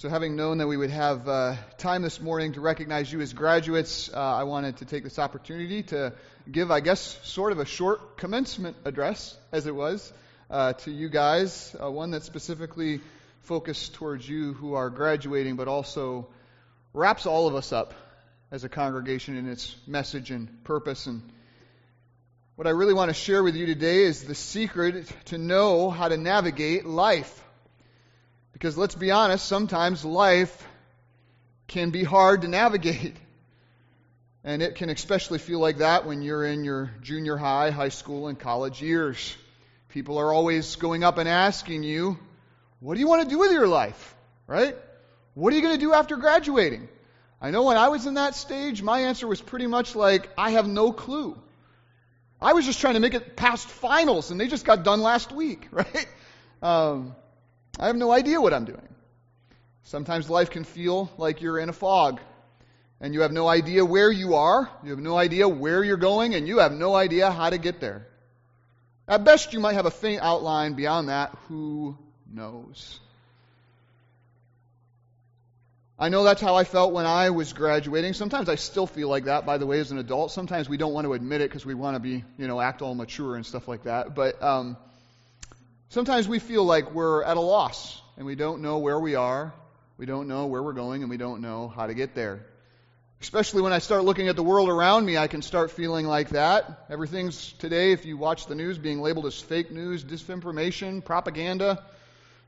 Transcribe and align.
So, 0.00 0.08
having 0.08 0.34
known 0.34 0.56
that 0.56 0.66
we 0.66 0.78
would 0.78 0.88
have 0.88 1.28
uh, 1.28 1.56
time 1.76 2.00
this 2.00 2.22
morning 2.22 2.54
to 2.54 2.62
recognize 2.62 3.12
you 3.12 3.20
as 3.20 3.34
graduates, 3.34 4.08
uh, 4.10 4.16
I 4.18 4.44
wanted 4.44 4.78
to 4.78 4.86
take 4.86 5.04
this 5.04 5.18
opportunity 5.18 5.82
to 5.82 6.14
give, 6.50 6.70
I 6.70 6.80
guess, 6.80 7.18
sort 7.22 7.52
of 7.52 7.58
a 7.58 7.66
short 7.66 8.16
commencement 8.16 8.78
address, 8.86 9.36
as 9.52 9.66
it 9.66 9.74
was, 9.74 10.10
uh, 10.48 10.72
to 10.72 10.90
you 10.90 11.10
guys. 11.10 11.76
Uh, 11.78 11.90
one 11.90 12.12
that's 12.12 12.24
specifically 12.24 13.02
focused 13.42 13.92
towards 13.92 14.26
you 14.26 14.54
who 14.54 14.72
are 14.72 14.88
graduating, 14.88 15.56
but 15.56 15.68
also 15.68 16.28
wraps 16.94 17.26
all 17.26 17.46
of 17.46 17.54
us 17.54 17.70
up 17.70 17.92
as 18.50 18.64
a 18.64 18.70
congregation 18.70 19.36
in 19.36 19.46
its 19.50 19.76
message 19.86 20.30
and 20.30 20.64
purpose. 20.64 21.04
And 21.08 21.30
what 22.56 22.66
I 22.66 22.70
really 22.70 22.94
want 22.94 23.10
to 23.10 23.14
share 23.14 23.42
with 23.42 23.54
you 23.54 23.66
today 23.66 24.04
is 24.04 24.24
the 24.24 24.34
secret 24.34 25.12
to 25.26 25.36
know 25.36 25.90
how 25.90 26.08
to 26.08 26.16
navigate 26.16 26.86
life. 26.86 27.36
Because 28.60 28.76
let's 28.76 28.94
be 28.94 29.10
honest, 29.10 29.46
sometimes 29.46 30.04
life 30.04 30.68
can 31.66 31.88
be 31.88 32.04
hard 32.04 32.42
to 32.42 32.48
navigate. 32.48 33.16
And 34.42 34.62
it 34.62 34.76
can 34.76 34.88
especially 34.88 35.38
feel 35.38 35.58
like 35.58 35.78
that 35.78 36.06
when 36.06 36.22
you're 36.22 36.46
in 36.46 36.64
your 36.64 36.90
junior 37.02 37.36
high, 37.36 37.70
high 37.70 37.90
school, 37.90 38.28
and 38.28 38.38
college 38.38 38.80
years. 38.80 39.36
People 39.90 40.16
are 40.16 40.32
always 40.32 40.76
going 40.76 41.04
up 41.04 41.18
and 41.18 41.28
asking 41.28 41.82
you, 41.82 42.18
What 42.78 42.94
do 42.94 43.00
you 43.00 43.06
want 43.06 43.22
to 43.22 43.28
do 43.28 43.38
with 43.38 43.52
your 43.52 43.66
life? 43.66 44.14
Right? 44.46 44.74
What 45.34 45.52
are 45.52 45.56
you 45.56 45.60
going 45.60 45.74
to 45.74 45.80
do 45.80 45.92
after 45.92 46.16
graduating? 46.16 46.88
I 47.38 47.50
know 47.50 47.64
when 47.64 47.76
I 47.76 47.88
was 47.88 48.06
in 48.06 48.14
that 48.14 48.34
stage, 48.34 48.80
my 48.80 49.00
answer 49.00 49.26
was 49.26 49.42
pretty 49.42 49.66
much 49.66 49.94
like, 49.94 50.30
I 50.38 50.52
have 50.52 50.66
no 50.66 50.90
clue. 50.90 51.38
I 52.40 52.54
was 52.54 52.64
just 52.64 52.80
trying 52.80 52.94
to 52.94 53.00
make 53.00 53.12
it 53.12 53.36
past 53.36 53.68
finals, 53.68 54.30
and 54.30 54.40
they 54.40 54.48
just 54.48 54.64
got 54.64 54.84
done 54.84 55.02
last 55.02 55.32
week, 55.32 55.68
right? 55.70 56.08
Um, 56.62 57.14
I 57.80 57.86
have 57.86 57.96
no 57.96 58.12
idea 58.12 58.40
what 58.40 58.52
I'm 58.52 58.66
doing. 58.66 58.88
Sometimes 59.84 60.28
life 60.28 60.50
can 60.50 60.64
feel 60.64 61.10
like 61.16 61.40
you're 61.40 61.58
in 61.58 61.70
a 61.70 61.72
fog 61.72 62.20
and 63.00 63.14
you 63.14 63.22
have 63.22 63.32
no 63.32 63.48
idea 63.48 63.84
where 63.84 64.12
you 64.12 64.34
are, 64.34 64.70
you 64.84 64.90
have 64.90 65.00
no 65.00 65.16
idea 65.16 65.48
where 65.48 65.82
you're 65.82 65.96
going, 65.96 66.34
and 66.34 66.46
you 66.46 66.58
have 66.58 66.72
no 66.72 66.94
idea 66.94 67.30
how 67.30 67.48
to 67.48 67.56
get 67.56 67.80
there. 67.80 68.06
At 69.08 69.24
best, 69.24 69.54
you 69.54 69.60
might 69.60 69.72
have 69.72 69.86
a 69.86 69.90
faint 69.90 70.22
outline. 70.22 70.74
Beyond 70.74 71.08
that, 71.08 71.34
who 71.48 71.96
knows? 72.30 73.00
I 75.98 76.10
know 76.10 76.24
that's 76.24 76.42
how 76.42 76.56
I 76.56 76.64
felt 76.64 76.92
when 76.92 77.06
I 77.06 77.30
was 77.30 77.54
graduating. 77.54 78.12
Sometimes 78.12 78.50
I 78.50 78.56
still 78.56 78.86
feel 78.86 79.08
like 79.08 79.24
that, 79.24 79.46
by 79.46 79.56
the 79.56 79.66
way, 79.66 79.80
as 79.80 79.90
an 79.90 79.98
adult. 79.98 80.30
Sometimes 80.30 80.68
we 80.68 80.76
don't 80.76 80.92
want 80.92 81.06
to 81.06 81.14
admit 81.14 81.40
it 81.40 81.48
because 81.48 81.64
we 81.64 81.74
want 81.74 81.96
to 81.96 82.00
be, 82.00 82.22
you 82.38 82.46
know, 82.46 82.60
act 82.60 82.82
all 82.82 82.94
mature 82.94 83.36
and 83.36 83.46
stuff 83.46 83.66
like 83.66 83.84
that. 83.84 84.14
But 84.14 84.42
um, 84.42 84.76
Sometimes 85.90 86.28
we 86.28 86.38
feel 86.38 86.64
like 86.64 86.94
we're 86.94 87.24
at 87.24 87.36
a 87.36 87.40
loss 87.40 88.00
and 88.16 88.24
we 88.24 88.36
don't 88.36 88.62
know 88.62 88.78
where 88.78 89.00
we 89.00 89.16
are, 89.16 89.52
we 89.98 90.06
don't 90.06 90.28
know 90.28 90.46
where 90.46 90.62
we're 90.62 90.72
going, 90.72 91.02
and 91.02 91.10
we 91.10 91.16
don't 91.16 91.40
know 91.40 91.66
how 91.66 91.88
to 91.88 91.94
get 91.94 92.14
there. 92.14 92.46
Especially 93.20 93.60
when 93.60 93.72
I 93.72 93.80
start 93.80 94.04
looking 94.04 94.28
at 94.28 94.36
the 94.36 94.42
world 94.44 94.68
around 94.68 95.04
me, 95.04 95.18
I 95.18 95.26
can 95.26 95.42
start 95.42 95.72
feeling 95.72 96.06
like 96.06 96.28
that. 96.28 96.86
Everything's 96.90 97.54
today, 97.54 97.90
if 97.90 98.06
you 98.06 98.16
watch 98.16 98.46
the 98.46 98.54
news, 98.54 98.78
being 98.78 99.00
labeled 99.00 99.26
as 99.26 99.40
fake 99.40 99.72
news, 99.72 100.04
disinformation, 100.04 101.04
propaganda. 101.04 101.84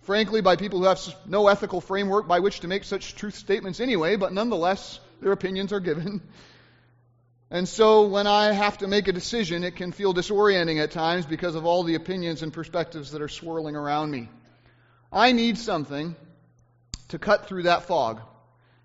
Frankly, 0.03 0.41
by 0.41 0.55
people 0.55 0.79
who 0.79 0.85
have 0.85 1.01
no 1.27 1.49
ethical 1.49 1.81
framework 1.81 2.29
by 2.29 2.39
which 2.39 2.61
to 2.61 2.69
make 2.69 2.85
such 2.85 3.17
truth 3.17 3.35
statements 3.35 3.81
anyway, 3.81 4.15
but 4.15 4.33
nonetheless, 4.33 5.01
their 5.21 5.33
opinions 5.33 5.73
are 5.73 5.81
given. 5.81 6.21
And 7.53 7.69
so 7.69 8.07
when 8.07 8.27
I 8.27 8.53
have 8.53 8.79
to 8.79 8.89
make 8.89 9.09
a 9.09 9.13
decision, 9.13 9.63
it 9.63 9.77
can 9.77 9.93
feel 9.93 10.15
disorienting 10.15 10.83
at 10.83 10.91
times 10.91 11.27
because 11.27 11.55
of 11.55 11.67
all 11.67 11.83
the 11.83 11.97
opinions 11.97 12.43
and 12.43 12.51
perspectives 12.51 13.11
that 13.11 13.21
are 13.21 13.29
swirling 13.29 13.77
around 13.77 14.11
me. 14.11 14.31
I 15.13 15.33
need 15.33 15.59
something 15.59 16.17
to 17.09 17.19
cut 17.19 17.47
through 17.47 17.65
that 17.65 17.83
fog. 17.83 18.23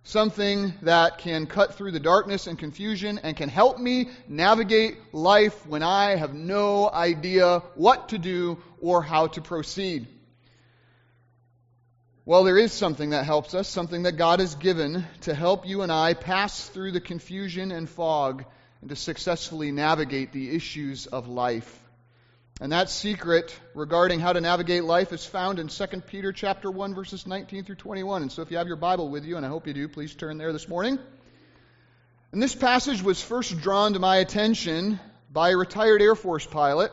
Something 0.04 0.74
that 0.82 1.20
can 1.20 1.48
cut 1.48 1.76
through 1.76 1.94
the 1.94 2.02
darkness 2.02 2.46
and 2.46 2.60
confusion 2.60 3.22
and 3.24 3.38
can 3.38 3.48
help 3.48 3.80
me 3.80 4.10
navigate 4.28 4.98
life 5.14 5.66
when 5.66 5.82
I 5.82 6.18
have 6.18 6.34
no 6.34 6.92
idea 6.92 7.60
what 7.76 8.10
to 8.10 8.18
do 8.18 8.58
or 8.82 9.02
how 9.02 9.28
to 9.28 9.42
proceed. 9.42 10.08
Well, 12.26 12.44
there 12.44 12.58
is 12.58 12.74
something 12.74 13.12
that 13.12 13.24
helps 13.24 13.54
us, 13.54 13.70
something 13.70 14.04
that 14.04 14.18
God 14.18 14.42
has 14.42 14.56
given 14.56 15.06
to 15.22 15.34
help 15.34 15.66
you 15.66 15.84
and 15.84 15.92
I 15.92 16.16
pass 16.16 16.68
through 16.68 16.92
the 16.92 17.00
confusion 17.00 17.72
and 17.72 17.88
fog 17.88 18.44
and 18.82 18.90
to 18.90 18.96
successfully 18.96 19.72
navigate 19.72 20.32
the 20.32 20.56
issues 20.56 21.08
of 21.08 21.28
life. 21.28 21.84
And 22.60 22.72
that 22.72 22.90
secret 22.90 23.58
regarding 23.76 24.20
how 24.20 24.34
to 24.34 24.42
navigate 24.42 24.84
life 24.84 25.14
is 25.14 25.26
found 25.26 25.60
in 25.60 25.68
2 25.68 25.86
Peter 26.08 26.32
chapter 26.32 26.72
1 26.72 26.96
verses 26.96 27.28
19 27.28 27.64
through 27.64 27.76
21. 27.76 28.24
And 28.24 28.32
so 28.32 28.42
if 28.42 28.50
you 28.50 28.58
have 28.58 28.68
your 28.68 28.78
Bible 28.78 29.10
with 29.10 29.26
you 29.26 29.38
and 29.38 29.46
I 29.46 29.50
hope 29.50 29.68
you 29.68 29.74
do, 29.74 29.88
please 29.88 30.16
turn 30.16 30.38
there 30.38 30.54
this 30.54 30.68
morning. 30.68 30.98
And 32.32 32.42
this 32.42 32.56
passage 32.56 33.02
was 33.04 33.22
first 33.22 33.60
drawn 33.62 33.94
to 33.94 34.00
my 34.00 34.18
attention 34.18 35.00
by 35.32 35.52
a 35.52 35.58
retired 35.58 36.02
Air 36.02 36.16
Force 36.16 36.46
pilot 36.46 36.92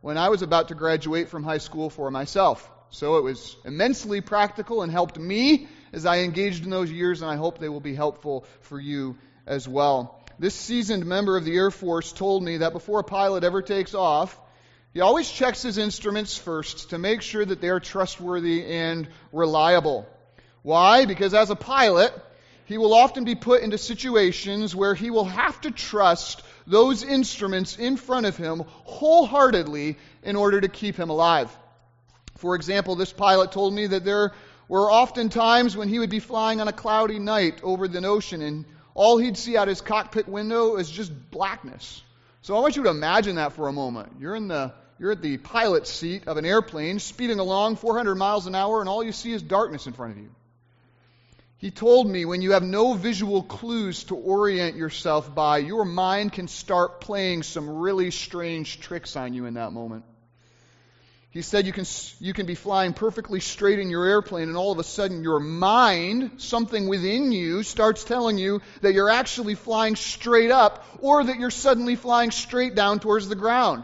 when 0.00 0.18
I 0.18 0.30
was 0.30 0.42
about 0.42 0.68
to 0.68 0.74
graduate 0.74 1.28
from 1.28 1.44
high 1.44 1.58
school 1.58 1.90
for 1.90 2.10
myself. 2.10 2.68
So 2.90 3.16
it 3.16 3.22
was 3.22 3.56
immensely 3.64 4.20
practical 4.20 4.82
and 4.82 4.90
helped 4.90 5.18
me 5.18 5.68
as 5.92 6.06
I 6.06 6.18
engaged 6.18 6.64
in 6.64 6.70
those 6.70 6.90
years, 6.90 7.22
and 7.22 7.30
I 7.30 7.36
hope 7.36 7.58
they 7.58 7.68
will 7.68 7.80
be 7.80 7.94
helpful 7.94 8.44
for 8.62 8.80
you 8.80 9.16
as 9.46 9.68
well 9.68 10.23
this 10.38 10.54
seasoned 10.54 11.06
member 11.06 11.36
of 11.36 11.44
the 11.44 11.54
Air 11.54 11.70
Force 11.70 12.12
told 12.12 12.42
me 12.42 12.58
that 12.58 12.72
before 12.72 13.00
a 13.00 13.04
pilot 13.04 13.44
ever 13.44 13.62
takes 13.62 13.94
off, 13.94 14.38
he 14.92 15.00
always 15.00 15.30
checks 15.30 15.62
his 15.62 15.78
instruments 15.78 16.38
first 16.38 16.90
to 16.90 16.98
make 16.98 17.22
sure 17.22 17.44
that 17.44 17.60
they 17.60 17.68
are 17.68 17.80
trustworthy 17.80 18.64
and 18.64 19.08
reliable. 19.32 20.06
Why? 20.62 21.04
Because 21.04 21.34
as 21.34 21.50
a 21.50 21.56
pilot, 21.56 22.12
he 22.66 22.78
will 22.78 22.94
often 22.94 23.24
be 23.24 23.34
put 23.34 23.62
into 23.62 23.76
situations 23.76 24.74
where 24.74 24.94
he 24.94 25.10
will 25.10 25.24
have 25.24 25.60
to 25.62 25.70
trust 25.70 26.42
those 26.66 27.02
instruments 27.02 27.76
in 27.76 27.96
front 27.96 28.26
of 28.26 28.36
him 28.36 28.62
wholeheartedly 28.66 29.98
in 30.22 30.36
order 30.36 30.60
to 30.60 30.68
keep 30.68 30.96
him 30.96 31.10
alive. 31.10 31.54
For 32.36 32.54
example, 32.54 32.96
this 32.96 33.12
pilot 33.12 33.52
told 33.52 33.74
me 33.74 33.88
that 33.88 34.04
there 34.04 34.32
were 34.68 34.90
often 34.90 35.28
times 35.28 35.76
when 35.76 35.88
he 35.88 35.98
would 35.98 36.10
be 36.10 36.20
flying 36.20 36.60
on 36.60 36.68
a 36.68 36.72
cloudy 36.72 37.18
night 37.18 37.60
over 37.62 37.86
the 37.86 38.06
ocean 38.06 38.40
and 38.40 38.64
all 38.94 39.18
he'd 39.18 39.36
see 39.36 39.56
out 39.56 39.68
his 39.68 39.80
cockpit 39.80 40.28
window 40.28 40.76
is 40.76 40.90
just 40.90 41.12
blackness. 41.30 42.02
So 42.42 42.56
I 42.56 42.60
want 42.60 42.76
you 42.76 42.84
to 42.84 42.90
imagine 42.90 43.36
that 43.36 43.52
for 43.52 43.68
a 43.68 43.72
moment. 43.72 44.12
You're 44.20 44.36
in 44.36 44.48
the 44.48 44.72
you're 44.98 45.10
at 45.10 45.22
the 45.22 45.38
pilot 45.38 45.88
seat 45.88 46.28
of 46.28 46.36
an 46.36 46.44
airplane 46.44 47.00
speeding 47.00 47.40
along 47.40 47.76
400 47.76 48.14
miles 48.14 48.46
an 48.46 48.54
hour 48.54 48.80
and 48.80 48.88
all 48.88 49.02
you 49.02 49.10
see 49.10 49.32
is 49.32 49.42
darkness 49.42 49.88
in 49.88 49.92
front 49.92 50.12
of 50.12 50.18
you. 50.18 50.30
He 51.58 51.70
told 51.70 52.08
me 52.08 52.24
when 52.24 52.42
you 52.42 52.52
have 52.52 52.62
no 52.62 52.94
visual 52.94 53.42
clues 53.42 54.04
to 54.04 54.14
orient 54.14 54.76
yourself 54.76 55.34
by, 55.34 55.58
your 55.58 55.84
mind 55.84 56.32
can 56.32 56.46
start 56.46 57.00
playing 57.00 57.42
some 57.42 57.68
really 57.68 58.10
strange 58.10 58.80
tricks 58.80 59.16
on 59.16 59.34
you 59.34 59.46
in 59.46 59.54
that 59.54 59.72
moment. 59.72 60.04
He 61.34 61.42
said 61.42 61.66
you 61.66 61.72
can, 61.72 61.84
you 62.20 62.32
can 62.32 62.46
be 62.46 62.54
flying 62.54 62.92
perfectly 62.92 63.40
straight 63.40 63.80
in 63.80 63.90
your 63.90 64.06
airplane, 64.06 64.46
and 64.46 64.56
all 64.56 64.70
of 64.70 64.78
a 64.78 64.84
sudden 64.84 65.24
your 65.24 65.40
mind, 65.40 66.30
something 66.36 66.86
within 66.86 67.32
you, 67.32 67.64
starts 67.64 68.04
telling 68.04 68.38
you 68.38 68.62
that 68.82 68.94
you're 68.94 69.10
actually 69.10 69.56
flying 69.56 69.96
straight 69.96 70.52
up, 70.52 70.86
or 71.00 71.24
that 71.24 71.40
you're 71.40 71.50
suddenly 71.50 71.96
flying 71.96 72.30
straight 72.30 72.76
down 72.76 73.00
towards 73.00 73.28
the 73.28 73.34
ground. 73.34 73.82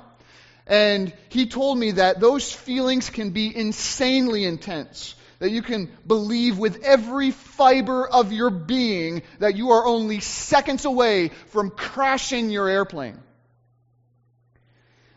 And 0.69 1.13
he 1.29 1.47
told 1.47 1.77
me 1.77 1.91
that 1.93 2.21
those 2.21 2.53
feelings 2.53 3.11
can 3.11 3.31
be 3.31 3.55
insanely 3.55 4.45
intense. 4.45 5.17
That 5.41 5.51
you 5.51 5.63
can 5.63 5.91
believe 6.07 6.57
with 6.57 6.85
every 6.85 7.33
fiber 7.33 8.07
of 8.07 8.33
your 8.33 8.51
being 8.51 9.23
that 9.41 9.57
you 9.57 9.71
are 9.71 9.89
only 9.89 10.21
seconds 10.21 10.85
away 10.85 11.31
from 11.49 11.71
crashing 11.71 12.51
your 12.51 12.69
airplane. 12.69 13.19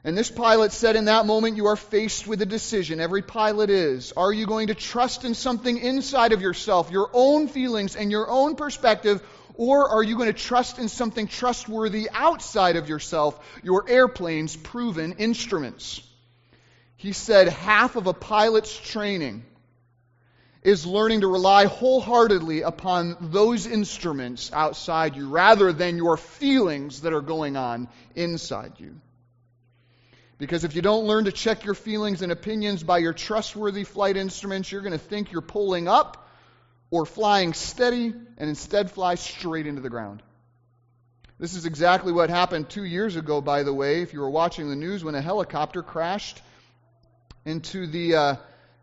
And 0.05 0.17
this 0.17 0.29
pilot 0.29 0.73
said 0.73 0.97
in 0.97 1.05
that 1.05 1.25
moment, 1.25 1.55
you 1.55 1.67
are 1.67 1.77
faced 1.77 2.27
with 2.27 2.41
a 2.41 2.45
decision. 2.45 2.99
Every 2.99 3.21
pilot 3.21 3.69
is. 3.69 4.11
Are 4.17 4.33
you 4.33 4.45
going 4.45 4.67
to 4.67 4.73
trust 4.73 5.23
in 5.23 5.33
something 5.33 5.77
inside 5.77 6.33
of 6.33 6.41
yourself, 6.41 6.91
your 6.91 7.09
own 7.13 7.47
feelings 7.47 7.95
and 7.95 8.11
your 8.11 8.29
own 8.29 8.57
perspective, 8.57 9.23
or 9.53 9.87
are 9.89 10.03
you 10.03 10.17
going 10.17 10.33
to 10.33 10.37
trust 10.37 10.77
in 10.77 10.89
something 10.89 11.27
trustworthy 11.27 12.09
outside 12.11 12.75
of 12.75 12.89
yourself, 12.89 13.39
your 13.63 13.89
airplane's 13.89 14.57
proven 14.57 15.13
instruments? 15.13 16.01
He 16.97 17.13
said 17.13 17.47
half 17.47 17.95
of 17.95 18.07
a 18.07 18.13
pilot's 18.13 18.77
training 18.77 19.45
is 20.63 20.85
learning 20.85 21.21
to 21.21 21.27
rely 21.27 21.65
wholeheartedly 21.65 22.61
upon 22.61 23.17
those 23.19 23.67
instruments 23.67 24.51
outside 24.53 25.15
you 25.15 25.29
rather 25.29 25.71
than 25.71 25.95
your 25.95 26.17
feelings 26.17 27.01
that 27.01 27.13
are 27.13 27.21
going 27.21 27.55
on 27.55 27.87
inside 28.15 28.73
you. 28.77 28.95
Because 30.43 30.65
if 30.65 30.75
you 30.75 30.81
don't 30.81 31.05
learn 31.05 31.23
to 31.23 31.31
check 31.31 31.63
your 31.63 31.73
feelings 31.73 32.21
and 32.21 32.29
opinions 32.29 32.83
by 32.83 32.97
your 32.97 33.13
trustworthy 33.13 33.85
flight 33.85 34.17
instruments, 34.17 34.69
you're 34.69 34.81
going 34.81 34.91
to 34.91 34.97
think 34.97 35.31
you're 35.31 35.39
pulling 35.39 35.87
up 35.87 36.27
or 36.91 37.05
flying 37.05 37.53
steady 37.53 38.07
and 38.37 38.49
instead 38.49 38.91
fly 38.91 39.15
straight 39.15 39.67
into 39.67 39.79
the 39.79 39.89
ground. 39.89 40.21
This 41.39 41.55
is 41.55 41.65
exactly 41.65 42.11
what 42.11 42.29
happened 42.29 42.69
two 42.69 42.83
years 42.83 43.15
ago, 43.15 43.39
by 43.39 43.63
the 43.63 43.73
way, 43.73 44.01
if 44.01 44.11
you 44.11 44.19
were 44.19 44.29
watching 44.29 44.67
the 44.69 44.75
news 44.75 45.01
when 45.01 45.15
a 45.15 45.21
helicopter 45.21 45.81
crashed 45.81 46.41
into 47.45 47.87
the 47.87 48.15
uh, 48.15 48.35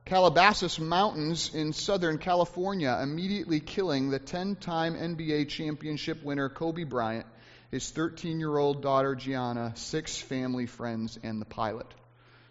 Calabasas 0.06 0.78
Mountains 0.78 1.54
in 1.54 1.74
Southern 1.74 2.16
California, 2.16 2.98
immediately 3.02 3.60
killing 3.60 4.08
the 4.08 4.18
10 4.18 4.56
time 4.56 4.94
NBA 4.94 5.50
championship 5.50 6.24
winner 6.24 6.48
Kobe 6.48 6.84
Bryant, 6.84 7.26
his 7.70 7.88
13 7.90 8.40
year 8.40 8.56
old 8.56 8.82
daughter 8.82 9.14
Gianna, 9.14 9.72
six 9.76 10.16
family 10.16 10.66
friends, 10.66 11.18
and 11.22 11.40
the 11.40 11.46
pilot. 11.46 11.86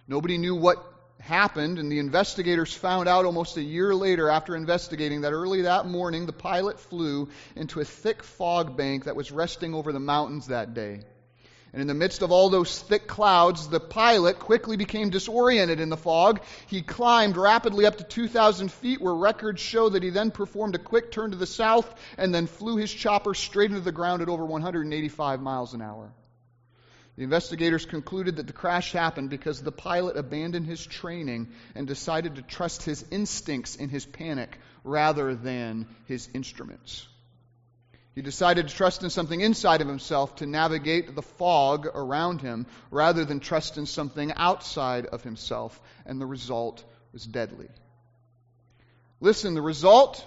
Nobody 0.07 0.37
knew 0.37 0.55
what 0.55 0.83
happened, 1.19 1.79
and 1.79 1.91
the 1.91 1.99
investigators 1.99 2.73
found 2.73 3.09
out 3.09 3.25
almost 3.25 3.57
a 3.57 3.61
year 3.61 3.93
later 3.93 4.29
after 4.29 4.55
investigating 4.55 5.21
that 5.21 5.33
early 5.33 5.63
that 5.63 5.85
morning 5.85 6.25
the 6.25 6.33
pilot 6.33 6.79
flew 6.79 7.29
into 7.55 7.79
a 7.79 7.85
thick 7.85 8.23
fog 8.23 8.77
bank 8.77 9.05
that 9.05 9.15
was 9.15 9.31
resting 9.31 9.73
over 9.73 9.91
the 9.91 9.99
mountains 9.99 10.47
that 10.47 10.73
day. 10.73 11.01
And 11.71 11.81
in 11.81 11.87
the 11.87 11.93
midst 11.93 12.23
of 12.23 12.31
all 12.31 12.49
those 12.49 12.79
thick 12.79 13.05
clouds, 13.05 13.67
the 13.67 13.79
pilot 13.79 14.39
quickly 14.39 14.75
became 14.75 15.11
disoriented 15.11 15.79
in 15.79 15.89
the 15.89 15.97
fog. 15.97 16.41
He 16.67 16.81
climbed 16.81 17.37
rapidly 17.37 17.85
up 17.85 17.97
to 17.97 18.03
2,000 18.03 18.71
feet, 18.71 18.99
where 18.99 19.13
records 19.13 19.61
show 19.61 19.89
that 19.89 20.01
he 20.01 20.09
then 20.09 20.31
performed 20.31 20.73
a 20.73 20.79
quick 20.79 21.11
turn 21.11 21.31
to 21.31 21.37
the 21.37 21.45
south 21.45 21.93
and 22.17 22.33
then 22.33 22.47
flew 22.47 22.77
his 22.77 22.91
chopper 22.91 23.35
straight 23.35 23.69
into 23.69 23.81
the 23.81 23.91
ground 23.91 24.23
at 24.23 24.29
over 24.29 24.45
185 24.45 25.41
miles 25.41 25.75
an 25.75 25.81
hour. 25.81 26.11
The 27.17 27.23
investigators 27.25 27.85
concluded 27.85 28.37
that 28.37 28.47
the 28.47 28.53
crash 28.53 28.93
happened 28.93 29.29
because 29.29 29.61
the 29.61 29.73
pilot 29.73 30.15
abandoned 30.15 30.65
his 30.65 30.83
training 30.83 31.49
and 31.75 31.85
decided 31.85 32.35
to 32.35 32.41
trust 32.41 32.83
his 32.83 33.05
instincts 33.11 33.75
in 33.75 33.89
his 33.89 34.05
panic 34.05 34.57
rather 34.85 35.35
than 35.35 35.85
his 36.05 36.29
instruments. 36.33 37.05
He 38.15 38.21
decided 38.21 38.67
to 38.67 38.75
trust 38.75 39.03
in 39.03 39.09
something 39.09 39.39
inside 39.39 39.81
of 39.81 39.87
himself 39.87 40.35
to 40.37 40.45
navigate 40.45 41.15
the 41.15 41.21
fog 41.21 41.85
around 41.85 42.41
him 42.41 42.65
rather 42.91 43.23
than 43.23 43.39
trust 43.39 43.77
in 43.77 43.85
something 43.85 44.33
outside 44.33 45.05
of 45.05 45.23
himself, 45.23 45.79
and 46.05 46.19
the 46.19 46.25
result 46.25 46.83
was 47.13 47.23
deadly. 47.23 47.69
Listen, 49.21 49.53
the 49.53 49.61
result 49.61 50.25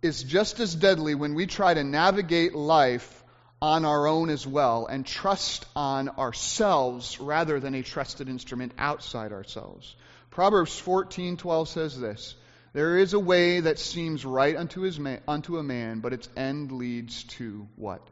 is 0.00 0.22
just 0.22 0.60
as 0.60 0.74
deadly 0.74 1.14
when 1.14 1.34
we 1.34 1.46
try 1.46 1.74
to 1.74 1.82
navigate 1.82 2.54
life 2.54 3.24
on 3.60 3.84
our 3.84 4.06
own 4.06 4.30
as 4.30 4.46
well 4.46 4.86
and 4.86 5.04
trust 5.04 5.66
on 5.74 6.08
ourselves 6.10 7.18
rather 7.18 7.58
than 7.58 7.74
a 7.74 7.82
trusted 7.82 8.28
instrument 8.28 8.72
outside 8.78 9.32
ourselves. 9.32 9.96
Proverbs 10.30 10.80
14:12 10.80 11.66
says 11.66 11.98
this, 11.98 12.34
there 12.72 12.98
is 12.98 13.14
a 13.14 13.18
way 13.18 13.60
that 13.60 13.78
seems 13.78 14.24
right 14.24 14.56
unto, 14.56 14.82
his 14.82 14.98
man, 14.98 15.20
unto 15.26 15.58
a 15.58 15.62
man, 15.62 16.00
but 16.00 16.12
its 16.12 16.28
end 16.36 16.72
leads 16.72 17.24
to 17.24 17.68
what? 17.76 18.06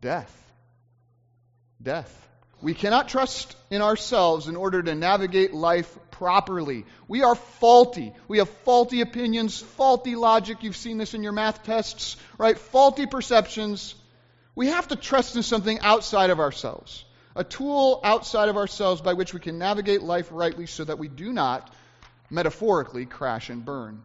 Death. 0.00 0.34
Death. 1.82 2.28
We 2.62 2.74
cannot 2.74 3.08
trust 3.08 3.56
in 3.70 3.80
ourselves 3.80 4.46
in 4.46 4.56
order 4.56 4.82
to 4.82 4.94
navigate 4.94 5.54
life 5.54 5.98
properly. 6.10 6.84
We 7.08 7.22
are 7.22 7.34
faulty. 7.34 8.12
We 8.28 8.38
have 8.38 8.50
faulty 8.64 9.00
opinions, 9.00 9.58
faulty 9.58 10.14
logic. 10.14 10.62
You've 10.62 10.76
seen 10.76 10.98
this 10.98 11.14
in 11.14 11.22
your 11.22 11.32
math 11.32 11.62
tests, 11.62 12.16
right? 12.38 12.58
Faulty 12.58 13.06
perceptions 13.06 13.94
we 14.54 14.66
have 14.66 14.88
to 14.88 14.96
trust 14.96 15.36
in 15.36 15.42
something 15.42 15.80
outside 15.80 16.30
of 16.30 16.40
ourselves, 16.40 17.04
a 17.36 17.44
tool 17.44 18.00
outside 18.02 18.48
of 18.48 18.56
ourselves 18.56 19.00
by 19.00 19.14
which 19.14 19.32
we 19.32 19.40
can 19.40 19.58
navigate 19.58 20.02
life 20.02 20.28
rightly 20.30 20.66
so 20.66 20.84
that 20.84 20.98
we 20.98 21.08
do 21.08 21.32
not, 21.32 21.72
metaphorically, 22.30 23.06
crash 23.06 23.50
and 23.50 23.64
burn. 23.64 24.02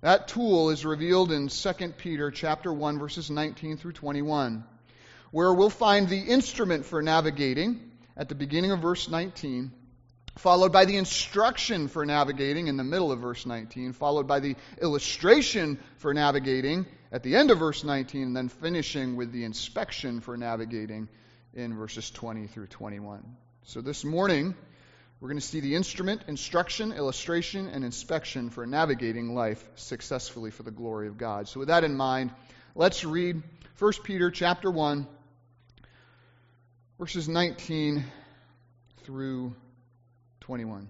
That 0.00 0.28
tool 0.28 0.70
is 0.70 0.86
revealed 0.86 1.30
in 1.30 1.48
2 1.48 1.72
Peter 1.98 2.30
chapter 2.30 2.72
1 2.72 2.98
verses 2.98 3.30
19 3.30 3.76
through 3.76 3.92
21, 3.92 4.64
where 5.30 5.52
we'll 5.52 5.70
find 5.70 6.08
the 6.08 6.20
instrument 6.20 6.86
for 6.86 7.02
navigating 7.02 7.90
at 8.16 8.28
the 8.28 8.34
beginning 8.34 8.70
of 8.70 8.80
verse 8.80 9.08
19, 9.08 9.72
followed 10.38 10.72
by 10.72 10.86
the 10.86 10.96
instruction 10.96 11.88
for 11.88 12.06
navigating 12.06 12.68
in 12.68 12.78
the 12.78 12.84
middle 12.84 13.12
of 13.12 13.20
verse 13.20 13.44
19, 13.44 13.92
followed 13.92 14.26
by 14.26 14.40
the 14.40 14.56
illustration 14.80 15.78
for 15.98 16.14
navigating 16.14 16.86
at 17.12 17.22
the 17.22 17.36
end 17.36 17.50
of 17.50 17.58
verse 17.58 17.84
19, 17.84 18.22
and 18.22 18.36
then 18.36 18.48
finishing 18.48 19.16
with 19.16 19.32
the 19.32 19.44
inspection 19.44 20.20
for 20.20 20.36
navigating 20.36 21.08
in 21.52 21.76
verses 21.76 22.10
20 22.10 22.46
through 22.46 22.68
21. 22.68 23.36
So 23.64 23.82
this 23.82 24.02
morning, 24.02 24.54
we're 25.20 25.28
going 25.28 25.38
to 25.38 25.46
see 25.46 25.60
the 25.60 25.74
instrument, 25.74 26.22
instruction, 26.28 26.92
illustration, 26.92 27.68
and 27.68 27.84
inspection 27.84 28.48
for 28.48 28.66
navigating 28.66 29.34
life 29.34 29.62
successfully 29.74 30.50
for 30.50 30.62
the 30.62 30.70
glory 30.70 31.08
of 31.08 31.18
God. 31.18 31.46
So 31.46 31.60
with 31.60 31.68
that 31.68 31.84
in 31.84 31.94
mind, 31.94 32.30
let's 32.74 33.04
read 33.04 33.42
1 33.78 33.92
Peter 34.02 34.30
chapter 34.30 34.70
1, 34.70 35.06
verses 36.98 37.28
19 37.28 38.02
through 39.04 39.54
21. 40.40 40.88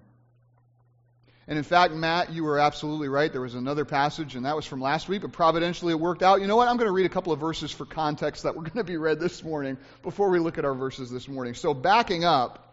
And 1.48 1.58
in 1.58 1.64
fact, 1.64 1.92
Matt, 1.92 2.32
you 2.32 2.44
were 2.44 2.60
absolutely 2.60 3.08
right. 3.08 3.32
There 3.32 3.40
was 3.40 3.56
another 3.56 3.84
passage, 3.84 4.36
and 4.36 4.46
that 4.46 4.54
was 4.54 4.64
from 4.64 4.80
last 4.80 5.08
week, 5.08 5.22
but 5.22 5.32
providentially 5.32 5.92
it 5.92 5.98
worked 5.98 6.22
out. 6.22 6.40
You 6.40 6.46
know 6.46 6.54
what? 6.54 6.68
I'm 6.68 6.76
going 6.76 6.86
to 6.86 6.92
read 6.92 7.06
a 7.06 7.10
couple 7.10 7.32
of 7.32 7.40
verses 7.40 7.72
for 7.72 7.84
context 7.84 8.44
that 8.44 8.54
were 8.54 8.62
going 8.62 8.76
to 8.76 8.84
be 8.84 8.96
read 8.96 9.18
this 9.18 9.42
morning 9.42 9.76
before 10.04 10.30
we 10.30 10.38
look 10.38 10.58
at 10.58 10.64
our 10.64 10.74
verses 10.74 11.10
this 11.10 11.26
morning. 11.26 11.54
So, 11.54 11.74
backing 11.74 12.24
up, 12.24 12.69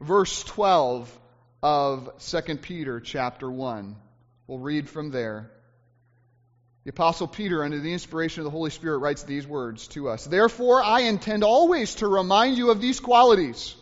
verse 0.00 0.42
12 0.44 1.20
of 1.62 2.10
2 2.20 2.56
Peter 2.56 3.00
chapter 3.00 3.50
1. 3.50 3.96
We'll 4.46 4.58
read 4.58 4.88
from 4.88 5.10
there. 5.10 5.50
The 6.84 6.90
Apostle 6.90 7.26
Peter, 7.26 7.62
under 7.64 7.80
the 7.80 7.92
inspiration 7.92 8.40
of 8.40 8.44
the 8.44 8.50
Holy 8.50 8.70
Spirit, 8.70 8.98
writes 8.98 9.22
these 9.24 9.46
words 9.46 9.88
to 9.88 10.08
us 10.08 10.24
Therefore, 10.24 10.82
I 10.82 11.00
intend 11.00 11.44
always 11.44 11.96
to 11.96 12.08
remind 12.08 12.56
you 12.56 12.70
of 12.70 12.80
these 12.80 13.00
qualities, 13.00 13.74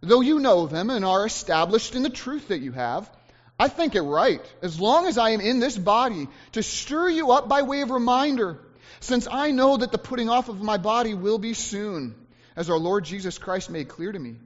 though 0.00 0.20
you 0.20 0.38
know 0.38 0.66
them 0.66 0.90
and 0.90 1.04
are 1.04 1.26
established 1.26 1.94
in 1.96 2.02
the 2.02 2.10
truth 2.10 2.48
that 2.48 2.60
you 2.60 2.72
have. 2.72 3.10
I 3.58 3.66
think 3.66 3.96
it 3.96 4.02
right, 4.02 4.40
as 4.62 4.78
long 4.78 5.08
as 5.08 5.18
I 5.18 5.30
am 5.30 5.40
in 5.40 5.58
this 5.58 5.76
body, 5.76 6.28
to 6.52 6.62
stir 6.62 7.08
you 7.08 7.32
up 7.32 7.48
by 7.48 7.62
way 7.62 7.80
of 7.80 7.90
reminder, 7.90 8.60
since 9.00 9.26
I 9.28 9.50
know 9.50 9.76
that 9.76 9.90
the 9.90 9.98
putting 9.98 10.28
off 10.28 10.48
of 10.48 10.62
my 10.62 10.76
body 10.76 11.14
will 11.14 11.38
be 11.38 11.54
soon, 11.54 12.14
as 12.54 12.70
our 12.70 12.78
Lord 12.78 13.04
Jesus 13.04 13.36
Christ 13.36 13.68
made 13.68 13.88
clear 13.88 14.12
to 14.12 14.18
me. 14.18 14.36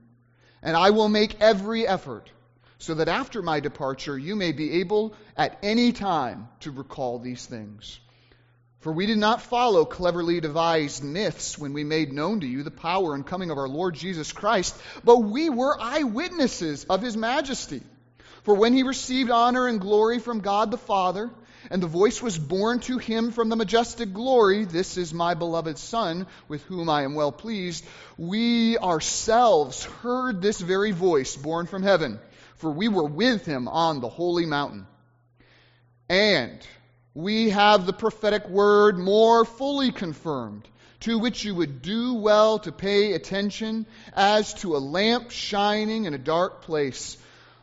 And 0.62 0.76
I 0.76 0.90
will 0.90 1.08
make 1.08 1.40
every 1.40 1.86
effort 1.86 2.30
so 2.78 2.94
that 2.94 3.08
after 3.08 3.42
my 3.42 3.60
departure 3.60 4.18
you 4.18 4.36
may 4.36 4.52
be 4.52 4.80
able 4.80 5.14
at 5.36 5.58
any 5.62 5.92
time 5.92 6.48
to 6.60 6.70
recall 6.70 7.18
these 7.18 7.46
things. 7.46 7.98
For 8.80 8.92
we 8.92 9.06
did 9.06 9.18
not 9.18 9.42
follow 9.42 9.84
cleverly 9.84 10.40
devised 10.40 11.04
myths 11.04 11.56
when 11.56 11.72
we 11.72 11.84
made 11.84 12.12
known 12.12 12.40
to 12.40 12.46
you 12.46 12.64
the 12.64 12.72
power 12.72 13.14
and 13.14 13.24
coming 13.24 13.50
of 13.52 13.58
our 13.58 13.68
Lord 13.68 13.94
Jesus 13.94 14.32
Christ, 14.32 14.76
but 15.04 15.18
we 15.18 15.48
were 15.48 15.80
eyewitnesses 15.80 16.84
of 16.84 17.00
his 17.00 17.16
majesty. 17.16 17.80
For 18.42 18.54
when 18.56 18.72
he 18.72 18.82
received 18.82 19.30
honor 19.30 19.68
and 19.68 19.80
glory 19.80 20.18
from 20.18 20.40
God 20.40 20.72
the 20.72 20.78
Father, 20.78 21.30
and 21.70 21.82
the 21.82 21.86
voice 21.86 22.22
was 22.22 22.38
borne 22.38 22.80
to 22.80 22.98
him 22.98 23.30
from 23.30 23.48
the 23.48 23.56
majestic 23.56 24.12
glory, 24.12 24.64
This 24.64 24.96
is 24.96 25.14
my 25.14 25.34
beloved 25.34 25.78
Son, 25.78 26.26
with 26.48 26.62
whom 26.64 26.88
I 26.88 27.02
am 27.02 27.14
well 27.14 27.32
pleased, 27.32 27.84
we 28.18 28.78
ourselves 28.78 29.84
heard 29.84 30.40
this 30.42 30.60
very 30.60 30.92
voice 30.92 31.36
borne 31.36 31.66
from 31.66 31.82
heaven, 31.82 32.20
for 32.56 32.70
we 32.70 32.88
were 32.88 33.06
with 33.06 33.46
him 33.46 33.68
on 33.68 34.00
the 34.00 34.08
holy 34.08 34.46
mountain. 34.46 34.86
And 36.08 36.66
we 37.14 37.50
have 37.50 37.86
the 37.86 37.92
prophetic 37.92 38.48
word 38.48 38.98
more 38.98 39.44
fully 39.44 39.92
confirmed, 39.92 40.68
to 41.00 41.18
which 41.18 41.44
you 41.44 41.54
would 41.54 41.82
do 41.82 42.14
well 42.14 42.58
to 42.60 42.72
pay 42.72 43.12
attention, 43.12 43.86
as 44.14 44.54
to 44.54 44.76
a 44.76 44.78
lamp 44.78 45.30
shining 45.30 46.04
in 46.04 46.14
a 46.14 46.18
dark 46.18 46.62
place 46.62 47.16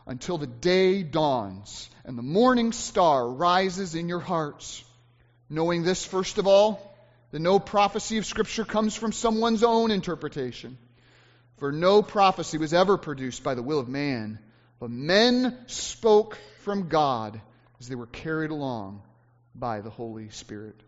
until 0.06 0.38
the 0.38 0.46
day 0.46 1.02
dawns 1.02 1.88
and 2.10 2.18
the 2.18 2.22
morning 2.24 2.72
star 2.72 3.24
rises 3.24 3.94
in 3.94 4.08
your 4.08 4.18
hearts. 4.18 4.82
Knowing 5.48 5.84
this, 5.84 6.04
first 6.04 6.38
of 6.38 6.46
all, 6.48 6.92
that 7.30 7.38
no 7.38 7.60
prophecy 7.60 8.18
of 8.18 8.26
Scripture 8.26 8.64
comes 8.64 8.96
from 8.96 9.12
someone's 9.12 9.62
own 9.62 9.92
interpretation. 9.92 10.76
For 11.58 11.70
no 11.70 12.02
prophecy 12.02 12.58
was 12.58 12.74
ever 12.74 12.96
produced 12.96 13.44
by 13.44 13.54
the 13.54 13.62
will 13.62 13.78
of 13.78 13.88
man, 13.88 14.40
but 14.80 14.90
men 14.90 15.56
spoke 15.68 16.36
from 16.62 16.88
God 16.88 17.40
as 17.78 17.86
they 17.86 17.94
were 17.94 18.06
carried 18.06 18.50
along 18.50 19.02
by 19.54 19.80
the 19.80 19.90
Holy 19.90 20.30
Spirit. 20.30 20.80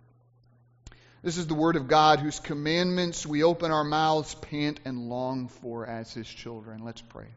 This 1.23 1.37
is 1.37 1.47
the 1.47 1.55
Word 1.55 1.77
of 1.77 1.87
God 1.87 2.19
whose 2.19 2.41
commandments 2.41 3.25
we 3.25 3.45
open 3.45 3.71
our 3.71 3.85
mouths, 3.85 4.35
pant, 4.35 4.81
and 4.85 5.09
long 5.09 5.47
for 5.47 5.87
as 5.87 6.13
His 6.13 6.27
children. 6.27 6.85
Let's 6.85 7.01
pray. 7.01 7.29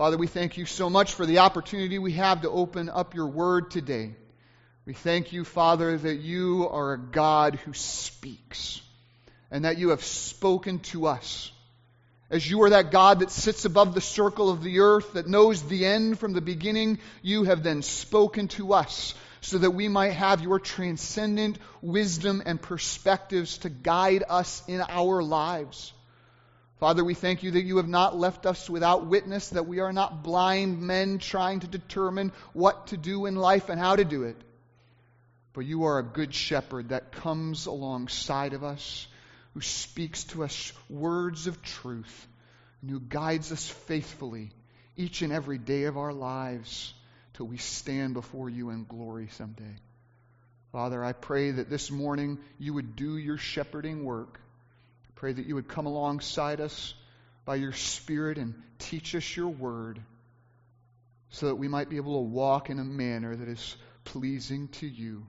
Father, 0.00 0.16
we 0.16 0.28
thank 0.28 0.56
you 0.56 0.64
so 0.64 0.88
much 0.88 1.12
for 1.12 1.26
the 1.26 1.40
opportunity 1.40 1.98
we 1.98 2.12
have 2.12 2.40
to 2.40 2.48
open 2.48 2.88
up 2.88 3.14
your 3.14 3.26
word 3.26 3.70
today. 3.70 4.14
We 4.86 4.94
thank 4.94 5.34
you, 5.34 5.44
Father, 5.44 5.98
that 5.98 6.20
you 6.20 6.66
are 6.70 6.94
a 6.94 6.98
God 6.98 7.56
who 7.56 7.74
speaks 7.74 8.80
and 9.50 9.66
that 9.66 9.76
you 9.76 9.90
have 9.90 10.02
spoken 10.02 10.78
to 10.78 11.04
us. 11.04 11.52
As 12.30 12.50
you 12.50 12.62
are 12.62 12.70
that 12.70 12.92
God 12.92 13.18
that 13.18 13.30
sits 13.30 13.66
above 13.66 13.92
the 13.92 14.00
circle 14.00 14.48
of 14.48 14.62
the 14.62 14.80
earth, 14.80 15.12
that 15.12 15.28
knows 15.28 15.62
the 15.62 15.84
end 15.84 16.18
from 16.18 16.32
the 16.32 16.40
beginning, 16.40 16.98
you 17.20 17.44
have 17.44 17.62
then 17.62 17.82
spoken 17.82 18.48
to 18.48 18.72
us 18.72 19.14
so 19.42 19.58
that 19.58 19.72
we 19.72 19.88
might 19.88 20.12
have 20.12 20.40
your 20.40 20.60
transcendent 20.60 21.58
wisdom 21.82 22.42
and 22.46 22.62
perspectives 22.62 23.58
to 23.58 23.68
guide 23.68 24.24
us 24.26 24.62
in 24.66 24.80
our 24.80 25.22
lives. 25.22 25.92
Father, 26.80 27.04
we 27.04 27.12
thank 27.12 27.42
you 27.42 27.50
that 27.50 27.64
you 27.64 27.76
have 27.76 27.88
not 27.88 28.16
left 28.16 28.46
us 28.46 28.70
without 28.70 29.04
witness, 29.06 29.50
that 29.50 29.66
we 29.66 29.80
are 29.80 29.92
not 29.92 30.22
blind 30.22 30.80
men 30.80 31.18
trying 31.18 31.60
to 31.60 31.66
determine 31.66 32.32
what 32.54 32.86
to 32.86 32.96
do 32.96 33.26
in 33.26 33.36
life 33.36 33.68
and 33.68 33.78
how 33.78 33.96
to 33.96 34.04
do 34.04 34.22
it. 34.22 34.36
But 35.52 35.66
you 35.66 35.84
are 35.84 35.98
a 35.98 36.02
good 36.02 36.32
shepherd 36.34 36.88
that 36.88 37.12
comes 37.12 37.66
alongside 37.66 38.54
of 38.54 38.64
us, 38.64 39.06
who 39.52 39.60
speaks 39.60 40.24
to 40.24 40.42
us 40.42 40.72
words 40.88 41.46
of 41.46 41.60
truth, 41.60 42.26
and 42.80 42.90
who 42.90 42.98
guides 42.98 43.52
us 43.52 43.68
faithfully 43.68 44.50
each 44.96 45.20
and 45.20 45.34
every 45.34 45.58
day 45.58 45.84
of 45.84 45.98
our 45.98 46.14
lives 46.14 46.94
till 47.34 47.46
we 47.46 47.58
stand 47.58 48.14
before 48.14 48.48
you 48.48 48.70
in 48.70 48.84
glory 48.84 49.28
someday. 49.32 49.76
Father, 50.72 51.04
I 51.04 51.12
pray 51.12 51.50
that 51.50 51.68
this 51.68 51.90
morning 51.90 52.38
you 52.58 52.72
would 52.72 52.96
do 52.96 53.18
your 53.18 53.36
shepherding 53.36 54.02
work 54.02 54.40
Pray 55.20 55.34
that 55.34 55.44
you 55.44 55.54
would 55.54 55.68
come 55.68 55.84
alongside 55.84 56.62
us 56.62 56.94
by 57.44 57.56
your 57.56 57.74
Spirit 57.74 58.38
and 58.38 58.54
teach 58.78 59.14
us 59.14 59.36
your 59.36 59.48
word 59.48 60.00
so 61.28 61.48
that 61.48 61.56
we 61.56 61.68
might 61.68 61.90
be 61.90 61.98
able 61.98 62.14
to 62.14 62.30
walk 62.30 62.70
in 62.70 62.78
a 62.78 62.84
manner 62.84 63.36
that 63.36 63.46
is 63.46 63.76
pleasing 64.04 64.68
to 64.68 64.86
you, 64.86 65.26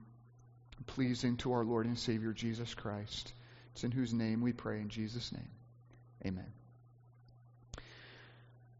pleasing 0.86 1.36
to 1.36 1.52
our 1.52 1.62
Lord 1.62 1.84
and 1.84 1.98
Savior 1.98 2.32
Jesus 2.32 2.72
Christ. 2.72 3.34
It's 3.72 3.84
in 3.84 3.90
whose 3.90 4.14
name 4.14 4.40
we 4.40 4.54
pray, 4.54 4.80
in 4.80 4.88
Jesus' 4.88 5.30
name. 5.30 5.50
Amen. 6.24 6.50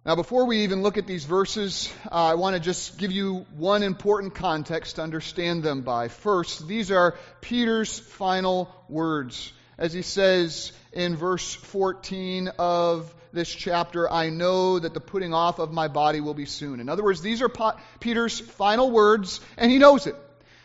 Now, 0.07 0.16
before 0.16 0.47
we 0.47 0.62
even 0.62 0.81
look 0.81 0.97
at 0.97 1.07
these 1.07 1.26
verses, 1.26 1.92
uh, 2.11 2.14
I 2.14 2.35
want 2.37 2.57
to 2.57 2.61
just 2.61 2.97
give 2.97 3.12
you 3.12 3.45
one 3.54 3.83
important 3.83 4.35
context 4.35 4.97
to 4.97 5.02
understand 5.02 5.62
them 5.62 5.83
by. 5.83 6.09
First, 6.09 6.66
these 6.66 6.90
are 6.90 7.19
Peter's 7.42 7.99
final 7.99 8.75
words 8.88 9.52
as 9.79 9.93
he 9.93 10.02
says 10.02 10.73
in 10.93 11.17
verse 11.17 11.55
14 11.55 12.49
of 12.59 13.12
this 13.33 13.49
chapter, 13.49 14.11
I 14.11 14.29
know 14.31 14.79
that 14.79 14.95
the 14.95 15.00
putting 15.00 15.33
off 15.33 15.59
of 15.59 15.73
my 15.73 15.88
body 15.88 16.21
will 16.21 16.35
be 16.35 16.47
soon. 16.47 16.81
In 16.81 16.88
other 16.88 17.02
words, 17.02 17.23
these 17.23 17.43
are 17.43 17.50
Peter's 18.00 18.38
final 18.38 18.91
words, 18.91 19.41
and 19.57 19.71
he 19.71 19.79
knows 19.79 20.07
it. 20.07 20.17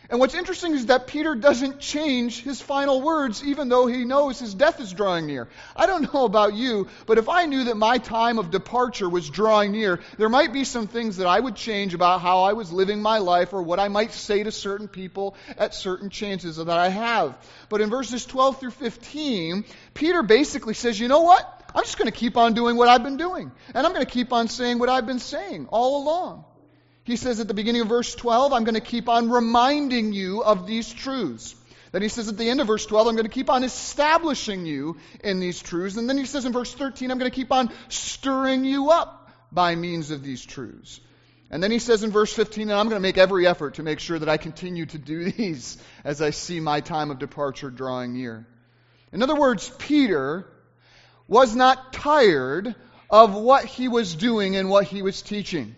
And 0.09 0.21
what's 0.21 0.35
interesting 0.35 0.73
is 0.73 0.85
that 0.85 1.07
Peter 1.07 1.35
doesn't 1.35 1.79
change 1.79 2.41
his 2.41 2.61
final 2.61 3.01
words 3.01 3.43
even 3.43 3.67
though 3.67 3.87
he 3.87 4.05
knows 4.05 4.39
his 4.39 4.53
death 4.53 4.79
is 4.79 4.93
drawing 4.93 5.25
near. 5.25 5.49
I 5.75 5.85
don't 5.85 6.13
know 6.13 6.23
about 6.23 6.53
you, 6.53 6.87
but 7.05 7.17
if 7.17 7.27
I 7.27 7.45
knew 7.45 7.65
that 7.65 7.75
my 7.75 7.97
time 7.97 8.39
of 8.39 8.49
departure 8.49 9.09
was 9.09 9.29
drawing 9.29 9.73
near, 9.73 9.99
there 10.17 10.29
might 10.29 10.53
be 10.53 10.63
some 10.63 10.87
things 10.87 11.17
that 11.17 11.27
I 11.27 11.37
would 11.37 11.55
change 11.55 11.93
about 11.93 12.21
how 12.21 12.43
I 12.43 12.53
was 12.53 12.71
living 12.71 13.01
my 13.01 13.17
life 13.17 13.51
or 13.51 13.61
what 13.61 13.79
I 13.79 13.89
might 13.89 14.13
say 14.13 14.43
to 14.43 14.51
certain 14.51 14.87
people 14.87 15.35
at 15.57 15.75
certain 15.75 16.09
chances 16.09 16.55
that 16.55 16.69
I 16.69 16.87
have. 16.87 17.37
But 17.67 17.81
in 17.81 17.89
verses 17.89 18.25
12 18.25 18.61
through 18.61 18.71
15, 18.71 19.65
Peter 19.93 20.23
basically 20.23 20.73
says, 20.73 20.97
you 20.97 21.09
know 21.09 21.21
what? 21.21 21.53
I'm 21.75 21.83
just 21.83 21.97
going 21.97 22.09
to 22.09 22.17
keep 22.17 22.37
on 22.37 22.53
doing 22.53 22.77
what 22.77 22.87
I've 22.87 23.03
been 23.03 23.17
doing. 23.17 23.51
And 23.73 23.85
I'm 23.85 23.93
going 23.93 24.05
to 24.05 24.11
keep 24.11 24.31
on 24.31 24.47
saying 24.47 24.79
what 24.79 24.87
I've 24.87 25.05
been 25.05 25.19
saying 25.19 25.67
all 25.69 26.01
along. 26.01 26.45
He 27.07 27.15
says 27.15 27.39
at 27.39 27.47
the 27.47 27.53
beginning 27.53 27.83
of 27.83 27.87
verse 27.87 28.13
12, 28.15 28.51
I'm 28.51 28.65
going 28.65 28.75
to 28.75 28.81
keep 28.81 29.07
on 29.07 29.31
reminding 29.31 30.11
you 30.11 30.43
of 30.43 30.67
these 30.67 30.91
truths. 30.91 31.55
Then 31.93 32.01
he 32.01 32.09
says 32.09 32.27
at 32.27 32.37
the 32.37 32.49
end 32.49 32.59
of 32.59 32.67
verse 32.67 32.85
12, 32.85 33.07
I'm 33.07 33.15
going 33.15 33.23
to 33.23 33.31
keep 33.31 33.49
on 33.49 33.63
establishing 33.63 34.65
you 34.65 34.97
in 35.23 35.39
these 35.39 35.61
truths. 35.61 35.95
And 35.95 36.09
then 36.09 36.17
he 36.17 36.25
says 36.25 36.43
in 36.43 36.51
verse 36.51 36.73
13, 36.73 37.09
I'm 37.09 37.17
going 37.17 37.31
to 37.31 37.35
keep 37.35 37.53
on 37.53 37.71
stirring 37.87 38.65
you 38.65 38.89
up 38.89 39.31
by 39.53 39.73
means 39.75 40.11
of 40.11 40.21
these 40.21 40.45
truths. 40.45 40.99
And 41.49 41.63
then 41.63 41.71
he 41.71 41.79
says 41.79 42.03
in 42.03 42.11
verse 42.11 42.33
15, 42.33 42.63
and 42.63 42.77
I'm 42.77 42.89
going 42.89 43.01
to 43.01 43.07
make 43.07 43.17
every 43.17 43.47
effort 43.47 43.75
to 43.75 43.83
make 43.83 44.01
sure 44.01 44.19
that 44.19 44.27
I 44.27 44.35
continue 44.35 44.85
to 44.87 44.97
do 44.97 45.31
these 45.31 45.77
as 46.03 46.21
I 46.21 46.31
see 46.31 46.59
my 46.59 46.81
time 46.81 47.09
of 47.09 47.19
departure 47.19 47.69
drawing 47.69 48.15
near. 48.15 48.45
In 49.13 49.23
other 49.23 49.35
words, 49.35 49.71
Peter 49.77 50.45
was 51.25 51.55
not 51.55 51.93
tired 51.93 52.75
of 53.09 53.33
what 53.33 53.63
he 53.63 53.87
was 53.87 54.13
doing 54.13 54.57
and 54.57 54.69
what 54.69 54.83
he 54.83 55.01
was 55.01 55.21
teaching. 55.21 55.77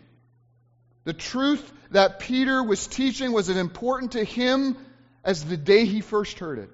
The 1.09 1.13
truth 1.13 1.73
that 1.89 2.19
Peter 2.19 2.61
was 2.61 2.85
teaching 2.85 3.31
was 3.31 3.49
as 3.49 3.57
important 3.57 4.11
to 4.11 4.23
him 4.23 4.77
as 5.23 5.43
the 5.43 5.57
day 5.57 5.85
he 5.85 6.01
first 6.01 6.37
heard 6.37 6.59
it. 6.59 6.69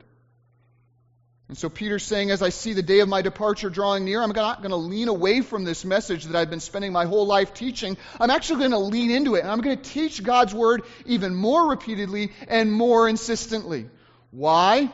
And 1.48 1.58
so 1.58 1.70
Peter's 1.70 2.04
saying, 2.04 2.32
as 2.32 2.42
I 2.42 2.50
see 2.50 2.74
the 2.74 2.84
day 2.84 3.00
of 3.00 3.08
my 3.08 3.22
departure 3.22 3.70
drawing 3.70 4.04
near, 4.04 4.22
I'm 4.22 4.34
not 4.34 4.58
going 4.60 4.72
to 4.72 4.76
lean 4.76 5.08
away 5.08 5.40
from 5.40 5.64
this 5.64 5.86
message 5.86 6.26
that 6.26 6.36
I've 6.36 6.50
been 6.50 6.60
spending 6.60 6.92
my 6.92 7.06
whole 7.06 7.26
life 7.26 7.54
teaching. 7.54 7.96
I'm 8.20 8.30
actually 8.30 8.60
going 8.60 8.72
to 8.72 8.80
lean 8.80 9.10
into 9.10 9.36
it, 9.36 9.44
and 9.44 9.50
I'm 9.50 9.62
going 9.62 9.78
to 9.78 9.90
teach 9.90 10.22
God's 10.22 10.54
word 10.54 10.82
even 11.06 11.34
more 11.34 11.70
repeatedly 11.70 12.34
and 12.50 12.74
more 12.74 13.08
insistently. 13.08 13.90
Why? 14.32 14.92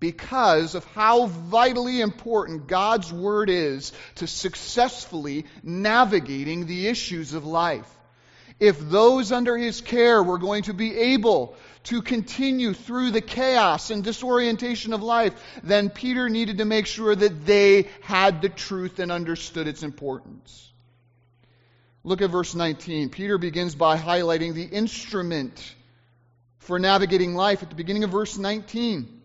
Because 0.00 0.74
of 0.74 0.84
how 0.86 1.26
vitally 1.26 2.00
important 2.00 2.66
God's 2.66 3.12
word 3.12 3.50
is 3.50 3.92
to 4.16 4.26
successfully 4.26 5.46
navigating 5.62 6.66
the 6.66 6.88
issues 6.88 7.34
of 7.34 7.46
life 7.46 7.88
if 8.60 8.78
those 8.80 9.30
under 9.30 9.56
his 9.56 9.80
care 9.80 10.22
were 10.22 10.38
going 10.38 10.64
to 10.64 10.74
be 10.74 10.96
able 10.96 11.56
to 11.84 12.02
continue 12.02 12.74
through 12.74 13.12
the 13.12 13.20
chaos 13.20 13.90
and 13.90 14.02
disorientation 14.02 14.92
of 14.92 15.02
life, 15.02 15.32
then 15.62 15.90
Peter 15.90 16.28
needed 16.28 16.58
to 16.58 16.64
make 16.64 16.86
sure 16.86 17.14
that 17.14 17.46
they 17.46 17.88
had 18.02 18.42
the 18.42 18.48
truth 18.48 18.98
and 18.98 19.12
understood 19.12 19.68
its 19.68 19.82
importance. 19.82 20.72
Look 22.02 22.20
at 22.20 22.30
verse 22.30 22.54
19. 22.54 23.10
Peter 23.10 23.38
begins 23.38 23.74
by 23.74 23.96
highlighting 23.96 24.54
the 24.54 24.64
instrument 24.64 25.74
for 26.58 26.78
navigating 26.78 27.34
life 27.34 27.62
at 27.62 27.70
the 27.70 27.76
beginning 27.76 28.04
of 28.04 28.10
verse 28.10 28.38
19. 28.38 29.20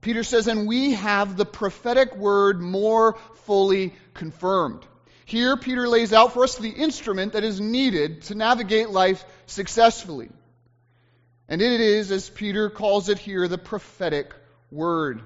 Peter 0.00 0.22
says, 0.22 0.46
And 0.46 0.66
we 0.66 0.92
have 0.92 1.36
the 1.36 1.44
prophetic 1.44 2.16
word 2.16 2.60
more 2.60 3.18
fully 3.44 3.94
confirmed. 4.14 4.84
Here, 5.26 5.56
Peter 5.56 5.88
lays 5.88 6.12
out 6.12 6.34
for 6.34 6.44
us 6.44 6.54
the 6.56 6.70
instrument 6.70 7.32
that 7.32 7.42
is 7.42 7.60
needed 7.60 8.22
to 8.22 8.36
navigate 8.36 8.90
life 8.90 9.24
successfully. 9.46 10.30
And 11.48 11.60
it 11.60 11.80
is, 11.80 12.12
as 12.12 12.30
Peter 12.30 12.70
calls 12.70 13.08
it 13.08 13.18
here, 13.18 13.48
the 13.48 13.58
prophetic 13.58 14.32
word. 14.70 15.20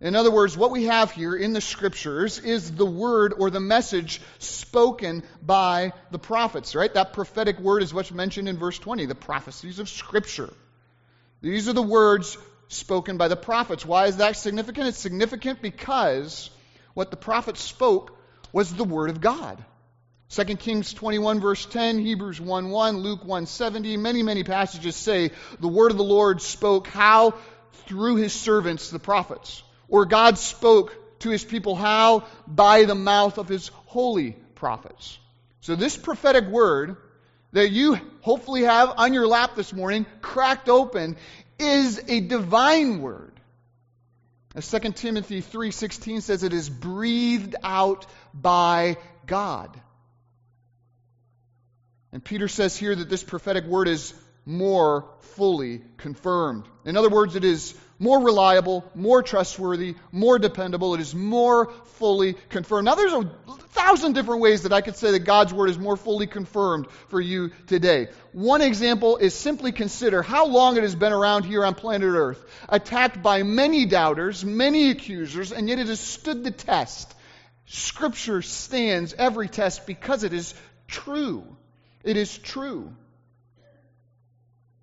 In 0.00 0.14
other 0.14 0.30
words, 0.30 0.56
what 0.56 0.70
we 0.70 0.84
have 0.84 1.10
here 1.10 1.34
in 1.34 1.54
the 1.54 1.60
scriptures 1.60 2.38
is 2.38 2.70
the 2.70 2.86
word 2.86 3.34
or 3.36 3.50
the 3.50 3.58
message 3.58 4.20
spoken 4.38 5.24
by 5.42 5.92
the 6.12 6.20
prophets, 6.20 6.76
right? 6.76 6.94
That 6.94 7.12
prophetic 7.12 7.58
word 7.58 7.82
is 7.82 7.92
what's 7.92 8.12
mentioned 8.12 8.48
in 8.48 8.58
verse 8.58 8.78
20, 8.78 9.06
the 9.06 9.16
prophecies 9.16 9.80
of 9.80 9.88
scripture. 9.88 10.52
These 11.40 11.68
are 11.68 11.72
the 11.72 11.82
words 11.82 12.38
spoken 12.68 13.16
by 13.16 13.26
the 13.26 13.36
prophets. 13.36 13.84
Why 13.84 14.06
is 14.06 14.18
that 14.18 14.36
significant? 14.36 14.86
It's 14.86 14.98
significant 14.98 15.60
because 15.60 16.48
what 16.94 17.10
the 17.10 17.16
prophets 17.16 17.60
spoke 17.60 18.16
was 18.52 18.72
the 18.72 18.84
Word 18.84 19.10
of 19.10 19.20
God. 19.20 19.62
2 20.32 20.44
Kings 20.56 20.94
21, 20.94 21.40
verse 21.40 21.66
10, 21.66 21.98
Hebrews 21.98 22.40
1 22.40 22.70
1, 22.70 22.96
Luke 22.98 23.20
170, 23.20 23.98
many, 23.98 24.22
many 24.22 24.44
passages 24.44 24.96
say 24.96 25.30
the 25.60 25.68
word 25.68 25.90
of 25.90 25.98
the 25.98 26.04
Lord 26.04 26.40
spoke 26.40 26.86
how? 26.86 27.34
Through 27.86 28.16
his 28.16 28.32
servants, 28.32 28.88
the 28.88 28.98
prophets. 28.98 29.62
Or 29.88 30.06
God 30.06 30.38
spoke 30.38 30.96
to 31.18 31.28
his 31.28 31.44
people 31.44 31.74
how? 31.74 32.24
By 32.46 32.84
the 32.84 32.94
mouth 32.94 33.36
of 33.36 33.46
his 33.46 33.68
holy 33.68 34.32
prophets. 34.54 35.18
So 35.60 35.76
this 35.76 35.98
prophetic 35.98 36.46
word 36.46 36.96
that 37.52 37.70
you 37.70 38.00
hopefully 38.22 38.62
have 38.62 38.94
on 38.96 39.12
your 39.12 39.26
lap 39.26 39.54
this 39.54 39.74
morning, 39.74 40.06
cracked 40.22 40.70
open, 40.70 41.16
is 41.58 42.02
a 42.08 42.20
divine 42.20 43.02
word. 43.02 43.32
As 44.54 44.70
2 44.70 44.92
Timothy 44.92 45.40
3:16 45.40 46.22
says 46.22 46.42
it 46.42 46.52
is 46.52 46.68
breathed 46.68 47.54
out 47.62 48.06
by 48.34 48.96
God. 49.26 49.80
And 52.12 52.22
Peter 52.22 52.48
says 52.48 52.76
here 52.76 52.94
that 52.94 53.08
this 53.08 53.24
prophetic 53.24 53.64
word 53.64 53.88
is 53.88 54.12
more 54.44 55.08
fully 55.20 55.80
confirmed. 55.96 56.66
In 56.84 56.96
other 56.96 57.08
words, 57.08 57.36
it 57.36 57.44
is 57.44 57.74
more 58.02 58.18
reliable, 58.18 58.84
more 58.96 59.22
trustworthy, 59.22 59.94
more 60.10 60.36
dependable. 60.36 60.94
It 60.94 61.00
is 61.00 61.14
more 61.14 61.70
fully 62.00 62.34
confirmed. 62.48 62.86
Now, 62.86 62.96
there's 62.96 63.12
a 63.12 63.30
thousand 63.70 64.14
different 64.14 64.40
ways 64.40 64.64
that 64.64 64.72
I 64.72 64.80
could 64.80 64.96
say 64.96 65.12
that 65.12 65.20
God's 65.20 65.54
word 65.54 65.70
is 65.70 65.78
more 65.78 65.96
fully 65.96 66.26
confirmed 66.26 66.88
for 67.10 67.20
you 67.20 67.52
today. 67.68 68.08
One 68.32 68.60
example 68.60 69.18
is 69.18 69.34
simply 69.34 69.70
consider 69.70 70.20
how 70.20 70.46
long 70.46 70.76
it 70.76 70.82
has 70.82 70.96
been 70.96 71.12
around 71.12 71.44
here 71.44 71.64
on 71.64 71.76
planet 71.76 72.12
Earth, 72.12 72.44
attacked 72.68 73.22
by 73.22 73.44
many 73.44 73.86
doubters, 73.86 74.44
many 74.44 74.90
accusers, 74.90 75.52
and 75.52 75.68
yet 75.68 75.78
it 75.78 75.86
has 75.86 76.00
stood 76.00 76.42
the 76.42 76.50
test. 76.50 77.14
Scripture 77.66 78.42
stands 78.42 79.14
every 79.16 79.46
test 79.46 79.86
because 79.86 80.24
it 80.24 80.32
is 80.32 80.54
true. 80.88 81.44
It 82.02 82.16
is 82.16 82.36
true. 82.36 82.92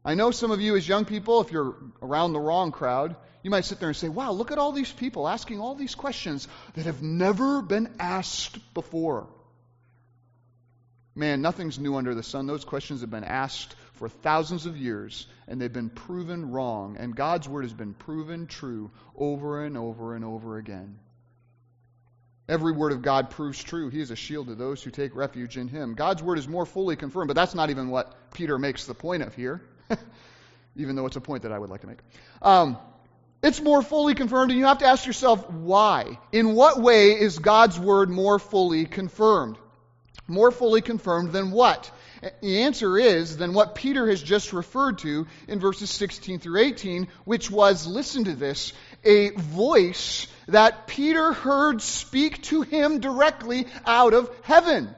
I 0.03 0.15
know 0.15 0.31
some 0.31 0.51
of 0.51 0.61
you, 0.61 0.75
as 0.75 0.87
young 0.87 1.05
people, 1.05 1.41
if 1.41 1.51
you're 1.51 1.75
around 2.01 2.33
the 2.33 2.39
wrong 2.39 2.71
crowd, 2.71 3.15
you 3.43 3.51
might 3.51 3.65
sit 3.65 3.79
there 3.79 3.89
and 3.89 3.97
say, 3.97 4.09
Wow, 4.09 4.31
look 4.31 4.51
at 4.51 4.57
all 4.57 4.71
these 4.71 4.91
people 4.91 5.27
asking 5.27 5.59
all 5.59 5.75
these 5.75 5.95
questions 5.95 6.47
that 6.75 6.85
have 6.85 7.01
never 7.01 7.61
been 7.61 7.93
asked 7.99 8.73
before. 8.73 9.27
Man, 11.15 11.41
nothing's 11.41 11.79
new 11.79 11.95
under 11.95 12.15
the 12.15 12.23
sun. 12.23 12.47
Those 12.47 12.63
questions 12.63 13.01
have 13.01 13.09
been 13.09 13.25
asked 13.25 13.75
for 13.93 14.07
thousands 14.07 14.65
of 14.65 14.77
years, 14.77 15.27
and 15.47 15.59
they've 15.59 15.71
been 15.71 15.89
proven 15.89 16.51
wrong. 16.51 16.95
And 16.97 17.13
God's 17.13 17.49
word 17.49 17.63
has 17.63 17.73
been 17.73 17.93
proven 17.93 18.47
true 18.47 18.91
over 19.17 19.65
and 19.65 19.77
over 19.77 20.15
and 20.15 20.23
over 20.23 20.57
again. 20.57 20.97
Every 22.47 22.71
word 22.71 22.93
of 22.93 23.01
God 23.01 23.29
proves 23.31 23.61
true. 23.61 23.89
He 23.89 23.99
is 23.99 24.11
a 24.11 24.15
shield 24.15 24.47
to 24.47 24.55
those 24.55 24.81
who 24.81 24.91
take 24.91 25.15
refuge 25.15 25.57
in 25.57 25.67
him. 25.67 25.93
God's 25.93 26.23
word 26.23 26.39
is 26.39 26.47
more 26.47 26.65
fully 26.65 26.95
confirmed, 26.95 27.27
but 27.27 27.35
that's 27.35 27.53
not 27.53 27.69
even 27.69 27.89
what 27.89 28.31
Peter 28.33 28.57
makes 28.57 28.85
the 28.85 28.95
point 28.95 29.21
of 29.21 29.35
here, 29.35 29.61
even 30.75 30.95
though 30.95 31.05
it's 31.05 31.15
a 31.15 31.21
point 31.21 31.43
that 31.43 31.51
I 31.51 31.59
would 31.59 31.69
like 31.69 31.81
to 31.81 31.87
make. 31.87 31.99
Um, 32.41 32.77
it's 33.41 33.61
more 33.61 33.81
fully 33.81 34.15
confirmed, 34.15 34.51
and 34.51 34.59
you 34.59 34.65
have 34.65 34.79
to 34.79 34.85
ask 34.85 35.05
yourself 35.05 35.49
why. 35.49 36.19
In 36.31 36.55
what 36.55 36.81
way 36.81 37.11
is 37.19 37.39
God's 37.39 37.79
word 37.79 38.09
more 38.09 38.37
fully 38.37 38.85
confirmed? 38.85 39.57
More 40.27 40.51
fully 40.51 40.81
confirmed 40.81 41.31
than 41.31 41.51
what? 41.51 41.89
The 42.41 42.63
answer 42.63 42.97
is 42.97 43.37
than 43.37 43.53
what 43.53 43.75
Peter 43.75 44.07
has 44.09 44.21
just 44.21 44.51
referred 44.51 44.97
to 44.99 45.25
in 45.47 45.59
verses 45.59 45.89
16 45.89 46.39
through 46.39 46.59
18, 46.59 47.07
which 47.23 47.49
was, 47.49 47.87
listen 47.87 48.25
to 48.25 48.35
this, 48.35 48.73
a 49.05 49.29
voice 49.29 50.27
that 50.49 50.85
Peter 50.87 51.31
heard 51.31 51.81
speak 51.81 52.41
to 52.43 52.61
him 52.61 52.99
directly 52.99 53.67
out 53.85 54.13
of 54.13 54.29
heaven. 54.43 54.93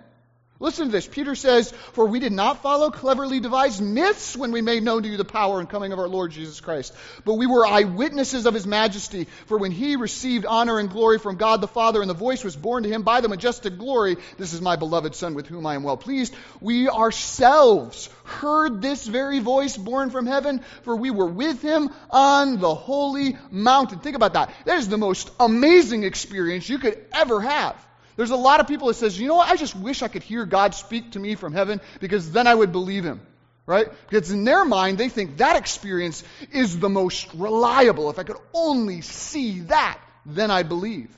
Listen 0.61 0.85
to 0.85 0.91
this. 0.91 1.07
Peter 1.07 1.33
says, 1.33 1.71
For 1.93 2.05
we 2.05 2.19
did 2.19 2.31
not 2.31 2.61
follow 2.61 2.91
cleverly 2.91 3.39
devised 3.39 3.81
myths 3.81 4.37
when 4.37 4.51
we 4.51 4.61
made 4.61 4.83
known 4.83 5.01
to 5.01 5.09
you 5.09 5.17
the 5.17 5.25
power 5.25 5.59
and 5.59 5.67
coming 5.67 5.91
of 5.91 5.97
our 5.97 6.07
Lord 6.07 6.29
Jesus 6.29 6.61
Christ, 6.61 6.93
but 7.25 7.33
we 7.33 7.47
were 7.47 7.65
eyewitnesses 7.65 8.45
of 8.45 8.53
his 8.53 8.67
majesty. 8.67 9.25
For 9.47 9.57
when 9.57 9.71
he 9.71 9.95
received 9.95 10.45
honor 10.45 10.77
and 10.77 10.87
glory 10.87 11.17
from 11.17 11.37
God 11.37 11.61
the 11.61 11.67
Father, 11.67 11.99
and 11.99 12.07
the 12.07 12.13
voice 12.13 12.43
was 12.43 12.55
borne 12.55 12.83
to 12.83 12.89
him 12.89 13.01
by 13.01 13.21
the 13.21 13.27
majestic 13.27 13.79
glory, 13.79 14.17
This 14.37 14.53
is 14.53 14.61
my 14.61 14.75
beloved 14.75 15.15
Son 15.15 15.33
with 15.33 15.47
whom 15.47 15.65
I 15.65 15.73
am 15.73 15.81
well 15.81 15.97
pleased, 15.97 16.35
we 16.59 16.87
ourselves 16.87 18.07
heard 18.23 18.83
this 18.83 19.07
very 19.07 19.39
voice 19.39 19.75
born 19.75 20.11
from 20.11 20.27
heaven, 20.27 20.61
for 20.83 20.95
we 20.95 21.09
were 21.09 21.25
with 21.25 21.63
him 21.63 21.89
on 22.11 22.59
the 22.59 22.75
holy 22.75 23.35
mountain. 23.49 23.97
Think 23.97 24.15
about 24.15 24.33
that. 24.33 24.53
That 24.65 24.77
is 24.77 24.87
the 24.87 24.99
most 24.99 25.31
amazing 25.39 26.03
experience 26.03 26.69
you 26.69 26.77
could 26.77 27.03
ever 27.13 27.41
have. 27.41 27.75
There's 28.15 28.31
a 28.31 28.35
lot 28.35 28.59
of 28.59 28.67
people 28.67 28.87
that 28.87 28.95
says, 28.95 29.19
you 29.19 29.27
know 29.27 29.35
what, 29.35 29.49
I 29.49 29.55
just 29.55 29.75
wish 29.75 30.01
I 30.01 30.07
could 30.07 30.23
hear 30.23 30.45
God 30.45 30.75
speak 30.75 31.11
to 31.11 31.19
me 31.19 31.35
from 31.35 31.53
heaven 31.53 31.81
because 31.99 32.31
then 32.31 32.47
I 32.47 32.55
would 32.55 32.71
believe 32.71 33.03
him. 33.03 33.21
Right? 33.67 33.87
Because 34.09 34.31
in 34.31 34.43
their 34.43 34.65
mind, 34.65 34.97
they 34.97 35.07
think 35.07 35.37
that 35.37 35.55
experience 35.55 36.23
is 36.51 36.79
the 36.79 36.89
most 36.89 37.29
reliable. 37.33 38.09
If 38.09 38.19
I 38.19 38.23
could 38.23 38.39
only 38.53 39.01
see 39.01 39.61
that, 39.61 39.99
then 40.25 40.51
I 40.51 40.63
believe. 40.63 41.15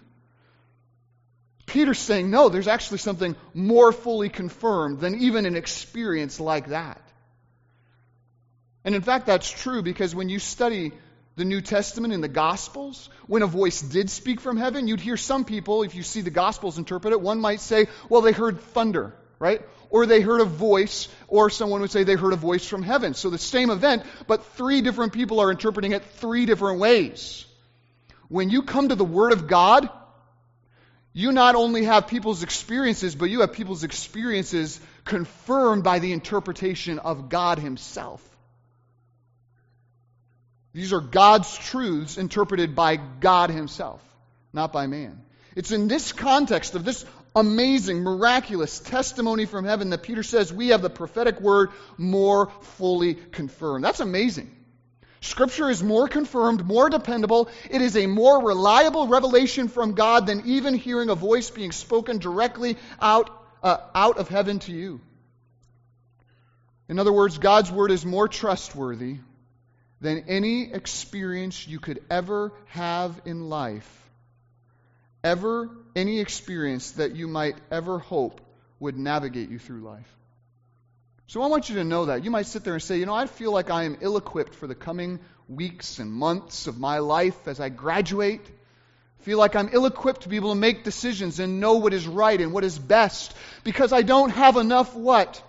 Peter's 1.65 1.99
saying, 1.99 2.29
no, 2.29 2.49
there's 2.49 2.67
actually 2.67 2.99
something 2.99 3.35
more 3.53 3.91
fully 3.91 4.29
confirmed 4.29 4.99
than 4.99 5.15
even 5.15 5.45
an 5.45 5.55
experience 5.55 6.39
like 6.39 6.67
that. 6.67 7.01
And 8.85 8.93
in 8.93 9.01
fact, 9.01 9.25
that's 9.25 9.49
true 9.49 9.81
because 9.81 10.13
when 10.13 10.29
you 10.29 10.39
study 10.39 10.91
the 11.35 11.45
New 11.45 11.61
Testament 11.61 12.13
and 12.13 12.23
the 12.23 12.27
Gospels, 12.27 13.09
when 13.27 13.41
a 13.41 13.47
voice 13.47 13.81
did 13.81 14.09
speak 14.09 14.39
from 14.39 14.57
heaven, 14.57 14.87
you'd 14.87 14.99
hear 14.99 15.17
some 15.17 15.45
people, 15.45 15.83
if 15.83 15.95
you 15.95 16.03
see 16.03 16.21
the 16.21 16.29
Gospels 16.29 16.77
interpret 16.77 17.13
it, 17.13 17.21
one 17.21 17.39
might 17.39 17.59
say, 17.59 17.87
well, 18.07 18.21
they 18.21 18.31
heard 18.31 18.59
thunder, 18.59 19.13
right? 19.39 19.61
Or 19.89 20.05
they 20.05 20.21
heard 20.21 20.41
a 20.41 20.45
voice, 20.45 21.07
or 21.27 21.49
someone 21.49 21.81
would 21.81 21.91
say 21.91 22.03
they 22.03 22.15
heard 22.15 22.33
a 22.33 22.37
voice 22.37 22.65
from 22.67 22.83
heaven. 22.83 23.15
So 23.15 23.29
the 23.29 23.37
same 23.39 23.71
event, 23.71 24.03
but 24.27 24.45
three 24.57 24.81
different 24.81 25.13
people 25.13 25.39
are 25.39 25.49
interpreting 25.49 25.91
it 25.93 26.03
three 26.03 26.45
different 26.45 26.79
ways. 26.79 27.45
When 28.27 28.49
you 28.49 28.61
come 28.61 28.89
to 28.89 28.95
the 28.95 29.05
Word 29.05 29.33
of 29.33 29.47
God, 29.47 29.89
you 31.13 31.31
not 31.31 31.55
only 31.55 31.83
have 31.85 32.07
people's 32.07 32.41
experiences, 32.41 33.15
but 33.15 33.29
you 33.29 33.41
have 33.41 33.53
people's 33.53 33.83
experiences 33.83 34.79
confirmed 35.05 35.83
by 35.83 35.99
the 35.99 36.11
interpretation 36.11 36.99
of 36.99 37.29
God 37.29 37.59
Himself. 37.59 38.21
These 40.73 40.93
are 40.93 41.01
God's 41.01 41.55
truths 41.55 42.17
interpreted 42.17 42.75
by 42.75 42.95
God 42.95 43.51
Himself, 43.51 44.01
not 44.51 44.73
by 44.73 44.87
man. 44.87 45.21
It's 45.55 45.71
in 45.71 45.87
this 45.87 46.11
context 46.11 46.73
of 46.73 46.83
this 46.83 47.05
amazing, 47.35 48.01
miraculous 48.01 48.79
testimony 48.79 49.45
from 49.45 49.65
heaven 49.65 49.91
that 49.91 50.03
Peter 50.03 50.23
says 50.23 50.51
we 50.51 50.69
have 50.69 50.81
the 50.81 50.89
prophetic 50.89 51.39
word 51.41 51.69
more 51.97 52.51
fully 52.61 53.13
confirmed. 53.13 53.83
That's 53.83 53.99
amazing. 53.99 54.49
Scripture 55.21 55.69
is 55.69 55.81
more 55.81 56.07
confirmed, 56.07 56.65
more 56.65 56.89
dependable. 56.89 57.49
It 57.69 57.81
is 57.81 57.95
a 57.95 58.07
more 58.07 58.43
reliable 58.43 59.07
revelation 59.07 59.69
from 59.69 59.93
God 59.93 60.27
than 60.27 60.43
even 60.45 60.73
hearing 60.73 61.09
a 61.09 61.15
voice 61.15 61.49
being 61.49 61.71
spoken 61.71 62.17
directly 62.17 62.77
out, 63.01 63.29
uh, 63.63 63.77
out 63.95 64.17
of 64.17 64.27
heaven 64.27 64.59
to 64.59 64.73
you. 64.73 64.99
In 66.89 66.99
other 66.99 67.13
words, 67.13 67.37
God's 67.37 67.71
word 67.71 67.91
is 67.91 68.05
more 68.05 68.27
trustworthy, 68.27 69.19
than 70.03 70.25
any 70.27 70.71
experience 70.71 71.65
you 71.65 71.79
could 71.79 72.03
ever 72.11 72.51
have 72.67 73.21
in 73.23 73.49
life. 73.49 73.89
Ever, 75.23 75.69
any 75.95 76.19
experience 76.19 76.91
that 76.91 77.15
you 77.15 77.29
might 77.29 77.55
ever 77.71 77.99
hope 77.99 78.41
would 78.81 78.97
navigate 78.97 79.49
you 79.49 79.59
through 79.59 79.79
life. 79.79 80.13
So 81.27 81.41
I 81.41 81.47
want 81.47 81.69
you 81.69 81.75
to 81.75 81.85
know 81.85 82.07
that. 82.07 82.25
You 82.25 82.31
might 82.31 82.47
sit 82.47 82.65
there 82.65 82.73
and 82.73 82.83
say, 82.83 82.97
you 82.97 83.05
know, 83.05 83.13
I 83.13 83.27
feel 83.27 83.53
like 83.53 83.69
I 83.69 83.85
am 83.85 83.97
ill 84.01 84.17
equipped 84.17 84.55
for 84.55 84.67
the 84.67 84.75
coming 84.75 85.21
weeks 85.47 85.99
and 85.99 86.11
months 86.11 86.67
of 86.67 86.77
my 86.77 86.99
life 86.99 87.47
as 87.47 87.61
I 87.61 87.69
graduate. 87.69 88.41
Feel 89.21 89.37
like 89.37 89.55
I'm 89.55 89.69
ill 89.71 89.85
equipped 89.85 90.23
to 90.23 90.29
be 90.29 90.35
able 90.35 90.53
to 90.53 90.59
make 90.59 90.83
decisions 90.83 91.39
and 91.39 91.61
know 91.61 91.75
what 91.75 91.93
is 91.93 92.05
right 92.05 92.41
and 92.41 92.51
what 92.51 92.65
is 92.65 92.77
best 92.77 93.33
because 93.63 93.93
I 93.93 94.01
don't 94.01 94.31
have 94.31 94.57
enough 94.57 94.93
what? 94.97 95.41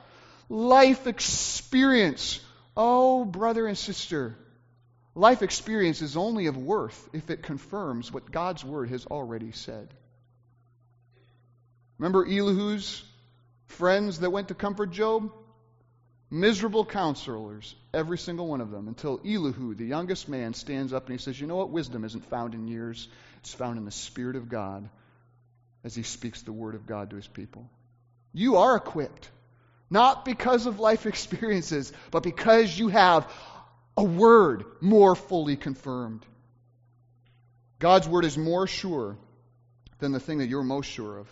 Life 0.49 1.09
experience. 1.09 2.39
Oh, 2.77 3.25
brother 3.25 3.67
and 3.67 3.77
sister, 3.77 4.37
Life 5.15 5.43
experience 5.43 6.03
is 6.03 6.17
only 6.17 6.47
of 6.47 6.57
worth 6.57 7.09
if 7.13 7.31
it 7.31 7.43
confirms 7.43 8.13
what 8.13 8.31
God's 8.31 8.65
word 8.65 8.91
has 8.91 9.07
already 9.07 9.53
said. 9.53 9.95
Remember 11.99 12.25
Elihu's 12.25 13.05
friends 13.67 14.21
that 14.21 14.31
went 14.31 14.49
to 14.49 14.55
comfort 14.55 14.91
Job? 14.91 15.33
Miserable 16.31 16.85
counselors, 16.85 17.77
every 17.93 18.19
single 18.19 18.49
one 18.49 18.61
of 18.61 18.73
them, 18.73 18.89
until 18.89 19.21
Elihu, 19.25 19.75
the 19.75 19.85
youngest 19.85 20.29
man, 20.29 20.53
stands 20.53 20.93
up 20.93 21.07
and 21.07 21.13
he 21.17 21.23
says, 21.23 21.41
You 21.41 21.47
know 21.47 21.57
what? 21.57 21.71
Wisdom 21.71 22.05
isn't 22.05 22.25
found 22.25 22.55
in 22.55 22.67
years, 22.67 23.07
it's 23.39 23.55
found 23.55 23.79
in 23.79 23.85
the 23.85 23.93
Spirit 23.93 24.35
of 24.35 24.49
God 24.49 24.89
as 25.85 25.95
he 25.95 26.03
speaks 26.03 26.43
the 26.43 26.51
word 26.51 26.75
of 26.75 26.87
God 26.87 27.11
to 27.11 27.17
his 27.17 27.29
people. 27.29 27.71
You 28.33 28.57
are 28.57 28.75
equipped, 28.75 29.31
not 29.91 30.25
because 30.25 30.67
of 30.67 30.81
life 30.81 31.07
experiences, 31.07 31.93
but 32.11 32.25
because 32.25 32.77
you 32.77 32.89
have 32.89 33.31
a 33.97 34.05
word 34.05 34.65
more 34.81 35.15
fully 35.15 35.57
confirmed. 35.57 36.25
God's 37.79 38.09
word 38.09 38.25
is 38.25 38.39
more 38.39 38.67
sure 38.67 39.17
than 39.99 40.13
the 40.13 40.21
thing 40.21 40.39
that 40.39 40.49
you're 40.49 40.63
most 40.63 40.87
sure 40.87 41.19
of. 41.19 41.29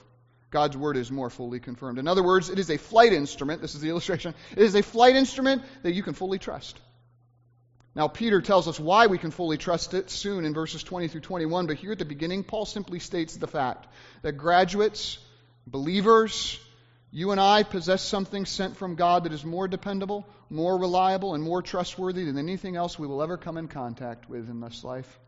God's 0.50 0.76
word 0.76 0.96
is 0.96 1.10
more 1.10 1.30
fully 1.30 1.60
confirmed. 1.60 1.98
In 1.98 2.06
other 2.06 2.22
words, 2.22 2.50
it 2.50 2.58
is 2.58 2.70
a 2.70 2.76
flight 2.76 3.12
instrument. 3.12 3.62
This 3.62 3.74
is 3.74 3.80
the 3.80 3.88
illustration. 3.88 4.34
It 4.52 4.62
is 4.62 4.74
a 4.74 4.82
flight 4.82 5.16
instrument 5.16 5.62
that 5.82 5.94
you 5.94 6.02
can 6.02 6.12
fully 6.12 6.38
trust. 6.38 6.78
Now, 7.94 8.08
Peter 8.08 8.40
tells 8.40 8.68
us 8.68 8.80
why 8.80 9.06
we 9.06 9.18
can 9.18 9.30
fully 9.30 9.58
trust 9.58 9.92
it 9.94 10.10
soon 10.10 10.44
in 10.44 10.54
verses 10.54 10.82
20 10.82 11.08
through 11.08 11.20
21, 11.22 11.66
but 11.66 11.76
here 11.76 11.92
at 11.92 11.98
the 11.98 12.04
beginning, 12.04 12.42
Paul 12.44 12.64
simply 12.64 12.98
states 12.98 13.36
the 13.36 13.46
fact 13.46 13.86
that 14.22 14.32
graduates, 14.32 15.18
believers, 15.66 16.58
you 17.14 17.30
and 17.30 17.40
I 17.40 17.62
possess 17.62 18.02
something 18.02 18.46
sent 18.46 18.78
from 18.78 18.94
God 18.94 19.24
that 19.24 19.34
is 19.34 19.44
more 19.44 19.68
dependable, 19.68 20.26
more 20.48 20.78
reliable, 20.78 21.34
and 21.34 21.44
more 21.44 21.60
trustworthy 21.60 22.24
than 22.24 22.38
anything 22.38 22.74
else 22.74 22.98
we 22.98 23.06
will 23.06 23.22
ever 23.22 23.36
come 23.36 23.58
in 23.58 23.68
contact 23.68 24.30
with 24.30 24.48
in 24.48 24.60
this 24.60 24.82
life. 24.82 25.18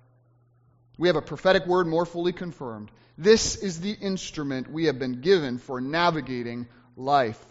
We 0.96 1.08
have 1.08 1.16
a 1.16 1.22
prophetic 1.22 1.66
word 1.66 1.86
more 1.86 2.06
fully 2.06 2.32
confirmed. 2.32 2.90
This 3.18 3.56
is 3.56 3.80
the 3.80 3.92
instrument 3.92 4.70
we 4.70 4.86
have 4.86 4.98
been 4.98 5.20
given 5.20 5.58
for 5.58 5.78
navigating 5.78 6.68
life. 6.96 7.44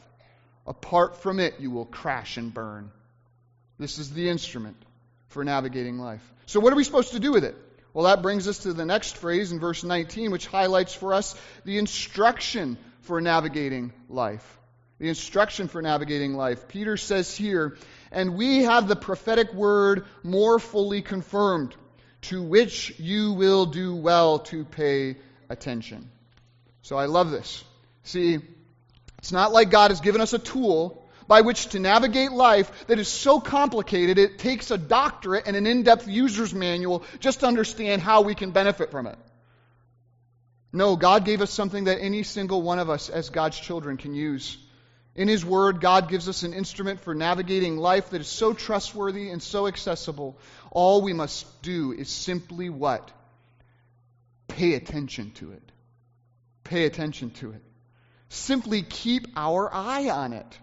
Apart 0.65 1.22
from 1.22 1.39
it, 1.39 1.60
you 1.60 1.69
will 1.69 1.86
crash 1.86 2.38
and 2.38 2.52
burn. 2.52 2.89
This 3.78 4.00
is 4.00 4.12
the 4.12 4.30
instrument 4.30 4.78
for 5.28 5.43
navigating 5.43 6.00
life. 6.00 6.24
So, 6.48 6.60
what 6.60 6.74
are 6.74 6.76
we 6.76 6.84
supposed 6.84 7.12
to 7.12 7.19
do 7.19 7.34
with 7.34 7.43
it? 7.43 7.56
Well, 7.93 8.06
that 8.06 8.24
brings 8.24 8.48
us 8.48 8.60
to 8.60 8.74
the 8.74 8.86
next 8.86 9.17
phrase 9.17 9.52
in 9.52 9.60
verse 9.60 9.84
19, 9.84 10.32
which 10.32 10.48
highlights 10.48 10.96
for 10.96 11.13
us 11.13 11.39
the 11.65 11.78
instruction 11.78 12.78
for 13.03 13.21
navigating 13.21 13.93
life. 14.09 14.59
The 14.99 15.09
instruction 15.09 15.67
for 15.67 15.81
navigating 15.81 16.33
life. 16.33 16.67
Peter 16.67 16.97
says 16.97 17.35
here, 17.35 17.77
and 18.11 18.35
we 18.35 18.63
have 18.63 18.87
the 18.87 18.95
prophetic 18.95 19.53
word 19.53 20.05
more 20.23 20.59
fully 20.59 21.01
confirmed, 21.01 21.75
to 22.21 22.41
which 22.41 22.97
you 22.99 23.33
will 23.33 23.65
do 23.65 23.95
well 23.95 24.39
to 24.39 24.63
pay 24.63 25.17
attention. 25.49 26.09
So 26.81 26.97
I 26.97 27.05
love 27.05 27.31
this. 27.31 27.63
See, 28.03 28.39
it's 29.17 29.31
not 29.31 29.51
like 29.51 29.69
God 29.69 29.91
has 29.91 30.01
given 30.01 30.21
us 30.21 30.33
a 30.33 30.39
tool 30.39 31.03
by 31.27 31.41
which 31.41 31.67
to 31.67 31.79
navigate 31.79 32.31
life 32.31 32.87
that 32.87 32.99
is 32.99 33.07
so 33.07 33.39
complicated 33.39 34.17
it 34.17 34.39
takes 34.39 34.71
a 34.71 34.77
doctorate 34.77 35.47
and 35.47 35.55
an 35.55 35.65
in 35.65 35.83
depth 35.83 36.07
user's 36.07 36.53
manual 36.53 37.03
just 37.19 37.39
to 37.41 37.47
understand 37.47 38.01
how 38.01 38.21
we 38.21 38.35
can 38.35 38.51
benefit 38.51 38.91
from 38.91 39.07
it. 39.07 39.17
No, 40.75 40.95
God 40.95 41.23
gave 41.23 41.41
us 41.41 41.51
something 41.51 41.83
that 41.83 42.01
any 42.01 42.23
single 42.23 42.62
one 42.63 42.79
of 42.79 42.89
us 42.89 43.09
as 43.09 43.29
God's 43.29 43.59
children 43.59 43.95
can 43.95 44.15
use. 44.15 44.57
In 45.15 45.27
His 45.27 45.45
Word, 45.45 45.79
God 45.79 46.09
gives 46.09 46.27
us 46.27 46.41
an 46.41 46.53
instrument 46.53 47.01
for 47.01 47.13
navigating 47.13 47.77
life 47.77 48.09
that 48.09 48.21
is 48.21 48.27
so 48.27 48.53
trustworthy 48.53 49.29
and 49.29 49.41
so 49.41 49.67
accessible. 49.67 50.36
All 50.71 51.03
we 51.03 51.13
must 51.13 51.62
do 51.62 51.91
is 51.91 52.09
simply 52.09 52.69
what? 52.71 53.12
Pay 54.47 54.73
attention 54.73 55.31
to 55.33 55.51
it. 55.51 55.62
pay 56.63 56.86
attention 56.86 57.29
to 57.31 57.51
it. 57.51 57.62
Simply 58.29 58.81
keep 58.81 59.27
our 59.36 59.71
eye 59.71 60.09
on 60.09 60.33
it. 60.33 60.59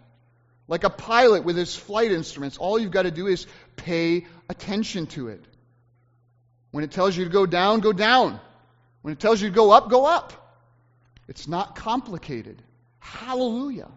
Like 0.67 0.85
a 0.85 0.91
pilot 0.91 1.45
with 1.45 1.57
his 1.57 1.77
flight 1.77 2.11
instruments, 2.13 2.59
all 2.59 2.79
you've 2.79 2.91
got 2.93 3.03
to 3.03 3.11
do 3.11 3.27
is 3.29 3.47
pay 3.77 4.27
attention 4.49 5.07
to 5.09 5.29
it. 5.29 5.45
When 6.73 6.85
it 6.85 6.91
tells 6.93 7.17
you 7.17 7.25
to 7.25 7.31
go 7.31 7.47
down, 7.47 7.81
go 7.81 7.93
down. 7.93 8.41
When 9.03 9.13
it 9.13 9.21
tells 9.21 9.41
you 9.41 9.49
to 9.49 9.55
go 9.55 9.71
up, 9.71 9.91
go 9.91 10.07
up. 10.07 10.33
It's 11.29 11.49
not 11.49 11.77
complicated. 11.77 12.63
Hallelujah. 12.99 13.89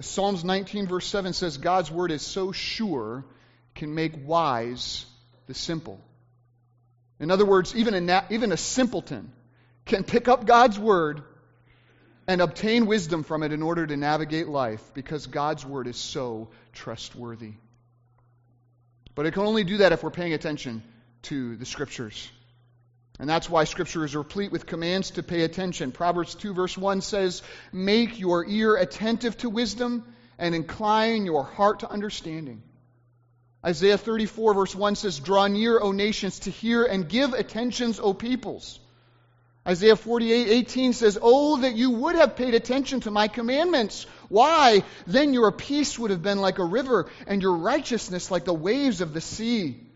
Psalms 0.00 0.44
19, 0.44 0.86
verse 0.86 1.06
7 1.06 1.32
says, 1.32 1.58
God's 1.58 1.90
word 1.90 2.10
is 2.10 2.22
so 2.22 2.52
sure, 2.52 3.24
can 3.74 3.94
make 3.94 4.12
wise 4.26 5.04
the 5.46 5.54
simple. 5.54 6.00
In 7.18 7.30
other 7.30 7.44
words, 7.44 7.76
even 7.76 7.94
a, 7.94 8.00
na- 8.00 8.24
even 8.30 8.50
a 8.52 8.56
simpleton 8.56 9.30
can 9.84 10.04
pick 10.04 10.28
up 10.28 10.46
God's 10.46 10.78
word 10.78 11.22
and 12.26 12.40
obtain 12.40 12.86
wisdom 12.86 13.24
from 13.24 13.42
it 13.42 13.52
in 13.52 13.62
order 13.62 13.86
to 13.86 13.96
navigate 13.96 14.48
life 14.48 14.82
because 14.94 15.26
God's 15.26 15.66
word 15.66 15.86
is 15.86 15.96
so 15.96 16.48
trustworthy. 16.72 17.52
But 19.14 19.26
it 19.26 19.32
can 19.34 19.42
only 19.42 19.64
do 19.64 19.78
that 19.78 19.92
if 19.92 20.02
we're 20.02 20.10
paying 20.10 20.32
attention 20.32 20.82
to 21.22 21.56
the 21.56 21.66
scriptures. 21.66 22.30
And 23.20 23.28
that's 23.28 23.50
why 23.50 23.64
Scripture 23.64 24.02
is 24.06 24.16
replete 24.16 24.50
with 24.50 24.64
commands 24.64 25.10
to 25.10 25.22
pay 25.22 25.42
attention. 25.42 25.92
Proverbs 25.92 26.34
2, 26.36 26.54
verse 26.54 26.78
1 26.78 27.02
says, 27.02 27.42
Make 27.70 28.18
your 28.18 28.46
ear 28.48 28.76
attentive 28.76 29.36
to 29.38 29.50
wisdom 29.50 30.10
and 30.38 30.54
incline 30.54 31.26
your 31.26 31.44
heart 31.44 31.80
to 31.80 31.90
understanding. 31.90 32.62
Isaiah 33.62 33.98
34, 33.98 34.54
verse 34.54 34.74
1 34.74 34.94
says, 34.94 35.20
Draw 35.20 35.48
near, 35.48 35.78
O 35.78 35.92
nations, 35.92 36.38
to 36.40 36.50
hear 36.50 36.82
and 36.82 37.10
give 37.10 37.34
attentions, 37.34 38.00
O 38.00 38.14
peoples. 38.14 38.80
Isaiah 39.68 39.96
48, 39.96 40.48
18 40.48 40.94
says, 40.94 41.18
Oh, 41.20 41.58
that 41.58 41.76
you 41.76 41.90
would 41.90 42.14
have 42.14 42.36
paid 42.36 42.54
attention 42.54 43.00
to 43.00 43.10
my 43.10 43.28
commandments. 43.28 44.06
Why? 44.30 44.82
Then 45.06 45.34
your 45.34 45.52
peace 45.52 45.98
would 45.98 46.10
have 46.10 46.22
been 46.22 46.38
like 46.38 46.58
a 46.58 46.64
river, 46.64 47.10
and 47.26 47.42
your 47.42 47.58
righteousness 47.58 48.30
like 48.30 48.46
the 48.46 48.54
waves 48.54 49.02
of 49.02 49.12
the 49.12 49.20
sea. 49.20 49.89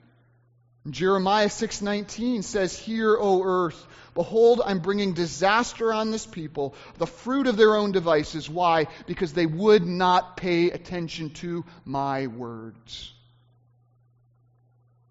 Jeremiah 0.89 1.49
6:19 1.49 2.43
says, 2.43 2.77
"Hear, 2.77 3.17
O 3.19 3.43
earth, 3.43 3.87
behold, 4.13 4.61
I'm 4.65 4.81
bringing 4.81 5.15
disaster 5.15 5.93
on 5.93 6.11
this 6.11 6.27
people, 6.27 6.75
the 6.99 7.07
fruit 7.07 7.47
of 7.47 7.57
their 7.57 7.75
own 7.75 7.93
devices. 7.93 8.51
Why? 8.51 8.89
Because 9.07 9.33
they 9.33 9.47
would 9.47 9.87
not 9.87 10.37
pay 10.37 10.71
attention 10.71 11.31
to 11.31 11.65
my 11.85 12.27
words." 12.27 13.13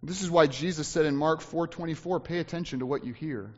This 0.03 0.21
is 0.21 0.29
why 0.29 0.47
Jesus 0.47 0.87
said 0.87 1.05
in 1.05 1.15
Mark 1.15 1.41
4:24, 1.41 2.19
"Pay 2.19 2.37
attention 2.37 2.79
to 2.79 2.85
what 2.85 3.03
you 3.03 3.13
hear." 3.13 3.51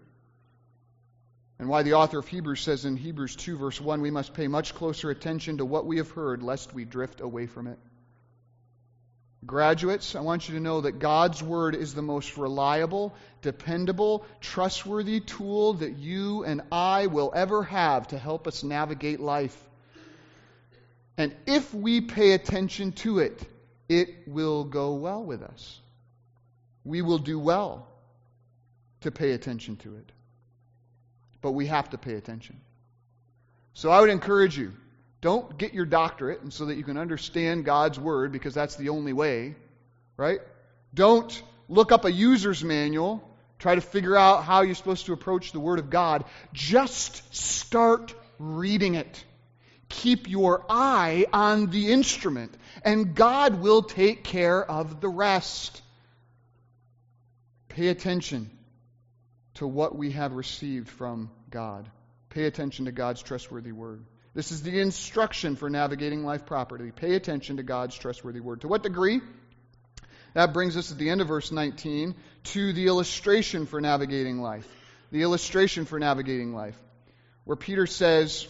And 1.58 1.70
why 1.70 1.84
the 1.84 1.94
author 1.94 2.20
of 2.20 2.28
Hebrews 2.28 2.62
says 2.62 2.86
in 2.86 2.98
Hebrews 2.98 3.36
2 3.36 3.58
verse 3.58 3.80
1, 3.80 4.02
we 4.02 4.12
must 4.12 4.34
pay 4.34 4.48
much 4.48 4.76
closer 4.76 5.10
attention 5.10 5.58
to 5.58 5.66
what 5.66 5.86
we 5.86 5.98
have 5.98 6.12
heard 6.12 6.44
lest 6.44 6.74
we 6.74 6.86
drift 6.86 7.22
away 7.22 7.48
from 7.48 7.68
it. 7.68 7.80
Graduates, 9.46 10.16
I 10.16 10.22
want 10.22 10.48
you 10.48 10.56
to 10.56 10.62
know 10.62 10.82
that 10.82 11.00
God's 11.00 11.44
Word 11.44 11.76
is 11.76 11.94
the 11.94 12.02
most 12.02 12.38
reliable, 12.38 13.14
dependable, 13.42 14.26
trustworthy 14.42 15.20
tool 15.20 15.74
that 15.74 15.98
you 15.98 16.44
and 16.44 16.62
I 16.72 17.08
will 17.08 17.32
ever 17.36 17.64
have 17.64 18.08
to 18.08 18.18
help 18.18 18.48
us 18.48 18.64
navigate 18.64 19.20
life. 19.20 19.56
And 21.18 21.36
if 21.46 21.74
we 21.74 22.02
pay 22.02 22.32
attention 22.32 22.94
to 22.94 23.20
it, 23.20 23.42
it 23.88 24.28
will 24.28 24.64
go 24.64 24.96
well 24.96 25.24
with 25.24 25.44
us. 25.44 25.80
We 26.84 27.02
will 27.02 27.20
do 27.20 27.38
well 27.38 27.88
to 29.02 29.12
pay 29.12 29.32
attention 29.32 29.78
to 29.78 29.96
it. 29.98 30.12
But 31.42 31.52
we 31.52 31.68
have 31.68 31.92
to 31.92 31.98
pay 31.98 32.16
attention. 32.16 32.60
So 33.74 33.92
I 33.92 34.02
would 34.02 34.10
encourage 34.10 34.58
you 34.58 34.74
don't 35.26 35.58
get 35.58 35.74
your 35.74 35.88
doctorate 35.88 36.44
and 36.44 36.54
so 36.54 36.66
that 36.66 36.76
you 36.76 36.84
can 36.84 37.00
understand 37.00 37.66
God's 37.66 38.00
word 38.00 38.32
because 38.32 38.54
that's 38.54 38.76
the 38.76 38.90
only 38.90 39.12
way, 39.12 39.56
right? 40.18 40.40
Don't 40.94 41.42
look 41.68 41.92
up 41.92 42.06
a 42.06 42.12
user's 42.12 42.64
manual, 42.64 43.28
try 43.58 43.74
to 43.74 43.82
figure 43.82 44.16
out 44.16 44.44
how 44.44 44.62
you're 44.62 44.76
supposed 44.76 45.08
to 45.08 45.14
approach 45.14 45.52
the 45.52 45.60
word 45.60 45.80
of 45.80 45.90
God. 45.90 46.26
Just 46.54 47.36
start 47.36 48.14
reading 48.38 48.94
it. 48.94 49.26
Keep 49.90 50.30
your 50.30 50.64
eye 50.70 51.26
on 51.34 51.72
the 51.72 51.92
instrument, 51.92 52.56
and 52.84 53.16
God 53.16 53.60
will 53.62 53.82
take 53.82 54.24
care 54.24 54.64
of 54.64 55.02
the 55.02 55.10
rest. 55.10 55.82
Pay 57.70 57.88
attention 57.88 58.52
to 59.56 59.66
what 59.66 59.96
we 59.96 60.12
have 60.12 60.34
received 60.34 60.88
from 60.88 61.32
God. 61.50 61.90
Pay 62.30 62.44
attention 62.44 62.86
to 62.86 62.92
God's 62.92 63.24
trustworthy 63.24 63.72
word. 63.72 64.06
This 64.36 64.52
is 64.52 64.62
the 64.62 64.82
instruction 64.82 65.56
for 65.56 65.70
navigating 65.70 66.26
life 66.26 66.46
properly. 66.46 66.92
Pay 66.92 67.16
attention 67.16 67.56
to 67.56 67.64
God's 67.64 67.96
trustworthy 67.96 68.42
word. 68.42 68.62
To 68.62 68.68
what 68.68 68.84
degree? 68.84 69.22
That 70.34 70.52
brings 70.52 70.76
us 70.76 70.92
at 70.92 70.98
the 70.98 71.10
end 71.10 71.22
of 71.22 71.30
verse 71.30 71.54
19 71.54 72.14
to 72.44 72.74
the 72.74 72.88
illustration 72.88 73.66
for 73.66 73.80
navigating 73.80 74.42
life. 74.42 74.68
The 75.14 75.22
illustration 75.22 75.86
for 75.86 75.98
navigating 76.00 76.54
life. 76.54 76.76
Where 77.46 77.56
Peter 77.56 77.88
says, 77.88 78.46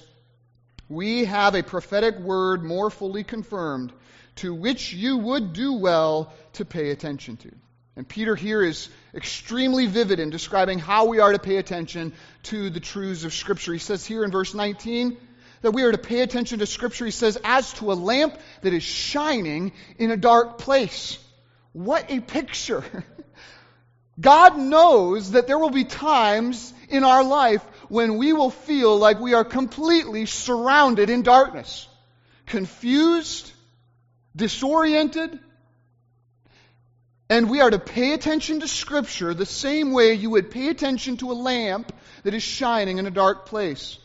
We 0.90 1.26
have 1.26 1.54
a 1.54 1.62
prophetic 1.62 2.18
word 2.18 2.64
more 2.64 2.90
fully 2.90 3.24
confirmed, 3.24 3.94
to 4.38 4.56
which 4.56 4.92
you 4.92 5.18
would 5.18 5.54
do 5.54 5.74
well 5.74 6.34
to 6.54 6.66
pay 6.66 6.90
attention 6.90 7.38
to. 7.38 7.52
And 7.96 8.08
Peter 8.08 8.36
here 8.36 8.64
is 8.64 8.90
extremely 9.14 9.86
vivid 9.86 10.20
in 10.20 10.32
describing 10.32 10.80
how 10.80 11.06
we 11.06 11.20
are 11.20 11.32
to 11.32 11.40
pay 11.40 11.58
attention 11.58 12.14
to 12.44 12.72
the 12.72 12.80
truths 12.80 13.24
of 13.24 13.34
Scripture. 13.34 13.74
He 13.74 13.80
says 13.80 14.04
here 14.04 14.24
in 14.24 14.32
verse 14.32 14.56
19, 14.56 15.16
that 15.66 15.72
we 15.72 15.82
are 15.82 15.92
to 15.92 15.98
pay 15.98 16.22
attention 16.22 16.60
to 16.60 16.68
Scripture. 16.68 17.06
He 17.06 17.12
says, 17.12 17.40
as 17.44 17.74
to 17.74 17.92
a 17.92 17.94
lamp 17.94 18.38
that 18.62 18.72
is 18.72 18.84
shining 18.84 19.72
in 19.98 20.12
a 20.12 20.16
dark 20.16 20.60
place. 20.60 21.18
What 21.74 22.06
a 22.12 22.20
picture! 22.20 22.84
God 24.20 24.60
knows 24.60 25.32
that 25.32 25.48
there 25.48 25.58
will 25.58 25.72
be 25.72 25.84
times 25.84 26.72
in 26.88 27.04
our 27.04 27.24
life 27.24 27.64
when 27.90 28.18
we 28.18 28.32
will 28.32 28.52
feel 28.52 28.96
like 28.96 29.20
we 29.20 29.34
are 29.34 29.44
completely 29.44 30.28
surrounded 30.28 31.10
in 31.10 31.24
darkness, 31.24 31.88
confused, 32.46 33.52
disoriented, 34.36 35.40
and 37.28 37.50
we 37.50 37.60
are 37.60 37.72
to 37.72 37.80
pay 37.80 38.14
attention 38.14 38.60
to 38.60 38.68
Scripture 38.68 39.34
the 39.34 39.48
same 39.48 39.94
way 39.94 40.14
you 40.14 40.30
would 40.30 40.52
pay 40.52 40.68
attention 40.68 41.18
to 41.18 41.32
a 41.32 41.34
lamp 41.34 41.92
that 42.22 42.36
is 42.36 42.44
shining 42.44 43.00
in 43.00 43.08
a 43.08 43.12
dark 43.12 43.48
place. 43.48 43.98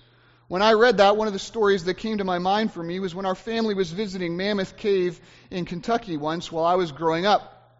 When 0.50 0.62
I 0.62 0.72
read 0.72 0.96
that, 0.96 1.16
one 1.16 1.28
of 1.28 1.32
the 1.32 1.38
stories 1.38 1.84
that 1.84 1.94
came 1.94 2.18
to 2.18 2.24
my 2.24 2.40
mind 2.40 2.72
for 2.72 2.82
me 2.82 2.98
was 2.98 3.14
when 3.14 3.24
our 3.24 3.36
family 3.36 3.72
was 3.72 3.92
visiting 3.92 4.36
Mammoth 4.36 4.76
Cave 4.76 5.20
in 5.48 5.64
Kentucky 5.64 6.16
once 6.16 6.50
while 6.50 6.64
I 6.64 6.74
was 6.74 6.90
growing 6.90 7.24
up. 7.24 7.72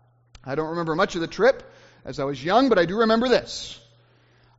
I 0.44 0.54
don't 0.54 0.68
remember 0.68 0.94
much 0.94 1.16
of 1.16 1.20
the 1.20 1.26
trip 1.26 1.64
as 2.04 2.20
I 2.20 2.24
was 2.26 2.44
young, 2.44 2.68
but 2.68 2.78
I 2.78 2.84
do 2.84 2.98
remember 2.98 3.28
this. 3.28 3.76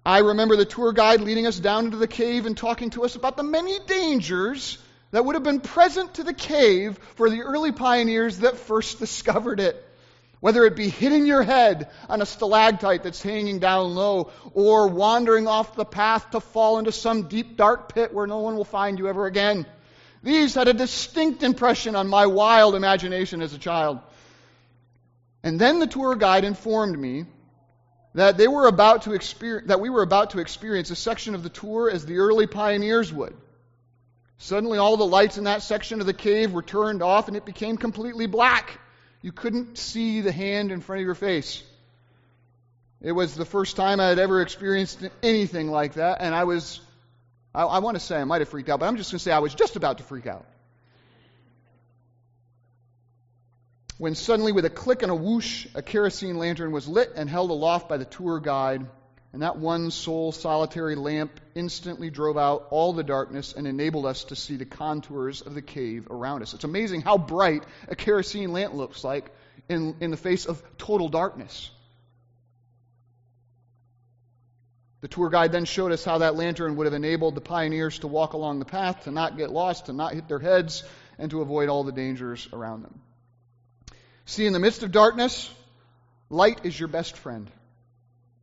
I 0.05 0.17
remember 0.17 0.57
the 0.57 0.65
tour 0.65 0.91
guide 0.91 1.21
leading 1.21 1.47
us 1.47 1.57
down 1.57 1.85
into 1.85 1.95
the 1.95 2.05
cave 2.05 2.45
and 2.45 2.57
talking 2.57 2.89
to 2.89 3.05
us 3.05 3.15
about 3.15 3.37
the 3.37 3.43
many 3.43 3.79
dangers 3.87 4.77
that 5.11 5.23
would 5.23 5.35
have 5.35 5.45
been 5.45 5.61
present 5.61 6.15
to 6.15 6.25
the 6.25 6.33
cave 6.33 6.99
for 7.15 7.29
the 7.29 7.43
early 7.43 7.71
pioneers 7.71 8.39
that 8.39 8.57
first 8.57 8.99
discovered 9.05 9.61
it. 9.61 9.81
Whether 10.41 10.65
it 10.65 10.75
be 10.75 10.89
hitting 10.89 11.25
your 11.27 11.43
head 11.43 11.89
on 12.09 12.21
a 12.21 12.25
stalactite 12.25 13.03
that's 13.03 13.21
hanging 13.21 13.59
down 13.59 13.93
low, 13.95 14.31
or 14.53 14.87
wandering 14.87 15.47
off 15.47 15.75
the 15.75 15.85
path 15.85 16.31
to 16.31 16.39
fall 16.39 16.79
into 16.79 16.91
some 16.91 17.29
deep, 17.29 17.55
dark 17.55 17.93
pit 17.93 18.13
where 18.13 18.27
no 18.27 18.39
one 18.39 18.55
will 18.55 18.65
find 18.65 18.97
you 18.97 19.07
ever 19.07 19.27
again. 19.27 19.67
These 20.23 20.55
had 20.55 20.67
a 20.67 20.73
distinct 20.73 21.43
impression 21.43 21.95
on 21.95 22.07
my 22.07 22.25
wild 22.25 22.73
imagination 22.73 23.41
as 23.41 23.53
a 23.53 23.59
child. 23.59 23.99
And 25.43 25.59
then 25.59 25.79
the 25.79 25.87
tour 25.87 26.15
guide 26.15 26.43
informed 26.43 26.97
me 26.99 27.25
that 28.15 28.37
they 28.37 28.47
were 28.47 28.67
about 28.67 29.03
to 29.03 29.13
experience, 29.13 29.67
that 29.67 29.79
we 29.79 29.89
were 29.89 30.01
about 30.01 30.31
to 30.31 30.39
experience 30.39 30.89
a 30.89 30.95
section 30.95 31.35
of 31.35 31.43
the 31.43 31.49
tour 31.49 31.89
as 31.89 32.05
the 32.05 32.17
early 32.17 32.47
pioneers 32.47 33.13
would. 33.13 33.35
Suddenly, 34.37 34.79
all 34.79 34.97
the 34.97 35.05
lights 35.05 35.37
in 35.37 35.43
that 35.43 35.61
section 35.61 36.01
of 36.01 36.07
the 36.07 36.13
cave 36.13 36.51
were 36.51 36.63
turned 36.63 37.03
off, 37.03 37.27
and 37.27 37.37
it 37.37 37.45
became 37.45 37.77
completely 37.77 38.25
black. 38.25 38.79
You 39.21 39.31
couldn't 39.31 39.77
see 39.77 40.21
the 40.21 40.31
hand 40.31 40.71
in 40.71 40.81
front 40.81 41.01
of 41.01 41.05
your 41.05 41.15
face. 41.15 41.63
It 43.01 43.11
was 43.11 43.35
the 43.35 43.45
first 43.45 43.75
time 43.75 43.99
I 43.99 44.07
had 44.07 44.19
ever 44.19 44.41
experienced 44.41 44.99
anything 45.23 45.69
like 45.69 45.93
that, 45.93 46.21
and 46.21 46.35
I 46.35 46.43
was, 46.43 46.79
I, 47.53 47.63
I 47.63 47.79
want 47.79 47.95
to 47.95 47.99
say 47.99 48.17
I 48.17 48.23
might 48.23 48.41
have 48.41 48.49
freaked 48.49 48.69
out, 48.69 48.79
but 48.79 48.87
I'm 48.87 48.97
just 48.97 49.11
going 49.11 49.17
to 49.17 49.23
say 49.23 49.31
I 49.31 49.39
was 49.39 49.53
just 49.53 49.75
about 49.75 49.97
to 49.97 50.03
freak 50.03 50.27
out. 50.27 50.45
When 53.97 54.15
suddenly, 54.15 54.51
with 54.51 54.65
a 54.65 54.69
click 54.69 55.03
and 55.03 55.11
a 55.11 55.15
whoosh, 55.15 55.67
a 55.75 55.83
kerosene 55.83 56.37
lantern 56.37 56.71
was 56.71 56.87
lit 56.87 57.13
and 57.15 57.29
held 57.29 57.51
aloft 57.51 57.87
by 57.87 57.97
the 57.97 58.05
tour 58.05 58.39
guide 58.39 58.85
and 59.33 59.41
that 59.43 59.57
one 59.57 59.91
sole 59.91 60.31
solitary 60.31 60.95
lamp 60.95 61.39
instantly 61.55 62.09
drove 62.09 62.37
out 62.37 62.67
all 62.69 62.91
the 62.91 63.03
darkness 63.03 63.53
and 63.53 63.65
enabled 63.65 64.05
us 64.05 64.25
to 64.25 64.35
see 64.35 64.57
the 64.57 64.65
contours 64.65 65.41
of 65.41 65.53
the 65.53 65.61
cave 65.61 66.07
around 66.09 66.41
us. 66.41 66.53
It's 66.53 66.65
amazing 66.65 67.01
how 67.01 67.17
bright 67.17 67.63
a 67.87 67.95
kerosene 67.95 68.51
lamp 68.51 68.73
looks 68.73 69.03
like 69.03 69.31
in, 69.69 69.95
in 70.01 70.11
the 70.11 70.17
face 70.17 70.45
of 70.45 70.61
total 70.77 71.07
darkness. 71.07 71.69
The 74.99 75.07
tour 75.07 75.29
guide 75.29 75.51
then 75.51 75.65
showed 75.65 75.93
us 75.93 76.03
how 76.03 76.19
that 76.19 76.35
lantern 76.35 76.75
would 76.75 76.85
have 76.85 76.93
enabled 76.93 77.33
the 77.33 77.41
pioneers 77.41 77.99
to 77.99 78.07
walk 78.07 78.33
along 78.33 78.59
the 78.59 78.65
path, 78.65 79.05
to 79.05 79.11
not 79.11 79.37
get 79.37 79.49
lost, 79.49 79.87
to 79.87 79.93
not 79.93 80.13
hit 80.13 80.27
their 80.27 80.39
heads, 80.39 80.83
and 81.17 81.31
to 81.31 81.41
avoid 81.41 81.69
all 81.69 81.83
the 81.83 81.91
dangers 81.91 82.47
around 82.53 82.83
them. 82.83 83.01
See, 84.25 84.45
in 84.45 84.53
the 84.53 84.59
midst 84.59 84.83
of 84.83 84.91
darkness, 84.91 85.49
light 86.29 86.65
is 86.65 86.79
your 86.79 86.87
best 86.87 87.17
friend. 87.17 87.49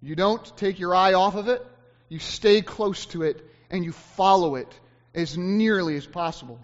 You 0.00 0.14
don't 0.14 0.56
take 0.56 0.78
your 0.78 0.94
eye 0.94 1.14
off 1.14 1.34
of 1.34 1.48
it, 1.48 1.64
you 2.08 2.18
stay 2.18 2.62
close 2.62 3.06
to 3.06 3.22
it, 3.22 3.44
and 3.70 3.84
you 3.84 3.92
follow 3.92 4.54
it 4.54 4.72
as 5.14 5.36
nearly 5.36 5.96
as 5.96 6.06
possible. 6.06 6.60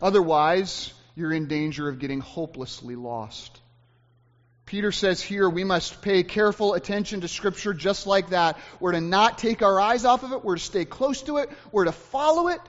Otherwise, 0.00 0.92
you're 1.14 1.32
in 1.32 1.46
danger 1.46 1.88
of 1.88 1.98
getting 1.98 2.20
hopelessly 2.20 2.96
lost. 2.96 3.60
Peter 4.64 4.90
says 4.90 5.20
here 5.20 5.50
we 5.50 5.64
must 5.64 6.00
pay 6.00 6.22
careful 6.22 6.72
attention 6.72 7.20
to 7.20 7.28
Scripture 7.28 7.74
just 7.74 8.06
like 8.06 8.30
that. 8.30 8.58
We're 8.80 8.92
to 8.92 9.00
not 9.00 9.36
take 9.36 9.60
our 9.60 9.78
eyes 9.78 10.04
off 10.04 10.22
of 10.22 10.32
it, 10.32 10.44
we're 10.44 10.56
to 10.56 10.62
stay 10.62 10.84
close 10.84 11.22
to 11.22 11.36
it, 11.38 11.50
we're 11.70 11.84
to 11.84 11.92
follow 11.92 12.48
it. 12.48 12.60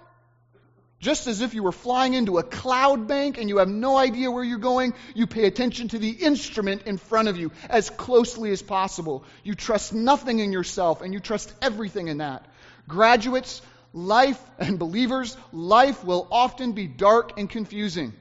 Just 1.04 1.28
as 1.28 1.42
if 1.42 1.54
you 1.54 1.64
were 1.64 1.74
flying 1.74 2.14
into 2.14 2.38
a 2.38 2.44
cloud 2.44 3.10
bank 3.10 3.38
and 3.38 3.50
you 3.50 3.58
have 3.58 3.68
no 3.68 3.98
idea 3.98 4.32
where 4.32 4.44
you're 4.44 4.58
going, 4.58 4.94
you 5.14 5.28
pay 5.28 5.44
attention 5.44 5.90
to 5.90 6.00
the 6.00 6.10
instrument 6.10 6.84
in 6.84 6.98
front 6.98 7.28
of 7.28 7.36
you 7.36 7.52
as 7.70 7.90
closely 7.90 8.52
as 8.52 8.62
possible. 8.62 9.26
You 9.44 9.54
trust 9.54 9.94
nothing 9.94 10.40
in 10.40 10.54
yourself 10.54 11.02
and 11.02 11.14
you 11.14 11.20
trust 11.20 11.54
everything 11.62 12.08
in 12.08 12.20
that. 12.20 12.46
Graduates, 12.88 13.62
life 13.92 14.42
and 14.58 14.80
believers, 14.80 15.36
life 15.52 16.06
will 16.06 16.26
often 16.32 16.72
be 16.72 16.88
dark 16.88 17.38
and 17.38 17.50
confusing. 17.50 18.14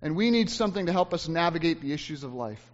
And 0.00 0.16
we 0.16 0.30
need 0.30 0.48
something 0.48 0.86
to 0.86 0.92
help 0.92 1.12
us 1.12 1.28
navigate 1.28 1.82
the 1.82 1.92
issues 1.92 2.24
of 2.24 2.32
life. 2.32 2.64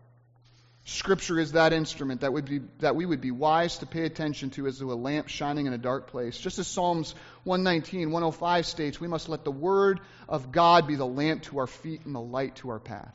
Scripture 0.84 1.38
is 1.38 1.52
that 1.52 1.72
instrument 1.72 2.22
that, 2.22 2.32
would 2.32 2.44
be, 2.44 2.60
that 2.80 2.96
we 2.96 3.06
would 3.06 3.20
be 3.20 3.30
wise 3.30 3.78
to 3.78 3.86
pay 3.86 4.04
attention 4.04 4.50
to 4.50 4.66
as 4.66 4.78
to 4.78 4.92
a 4.92 4.94
lamp 4.94 5.28
shining 5.28 5.66
in 5.66 5.72
a 5.72 5.78
dark 5.78 6.08
place. 6.08 6.36
Just 6.36 6.58
as 6.58 6.66
Psalms 6.66 7.14
119, 7.44 8.10
105 8.10 8.66
states, 8.66 9.00
we 9.00 9.06
must 9.06 9.28
let 9.28 9.44
the 9.44 9.52
Word 9.52 10.00
of 10.28 10.50
God 10.50 10.88
be 10.88 10.96
the 10.96 11.06
lamp 11.06 11.42
to 11.44 11.60
our 11.60 11.68
feet 11.68 12.04
and 12.04 12.14
the 12.14 12.20
light 12.20 12.56
to 12.56 12.70
our 12.70 12.80
path. 12.80 13.14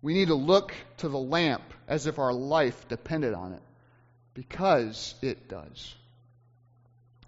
We 0.00 0.14
need 0.14 0.28
to 0.28 0.34
look 0.34 0.74
to 0.98 1.08
the 1.08 1.18
lamp 1.18 1.62
as 1.86 2.06
if 2.06 2.18
our 2.18 2.32
life 2.32 2.88
depended 2.88 3.34
on 3.34 3.52
it, 3.52 3.62
because 4.32 5.14
it 5.20 5.48
does. 5.48 5.94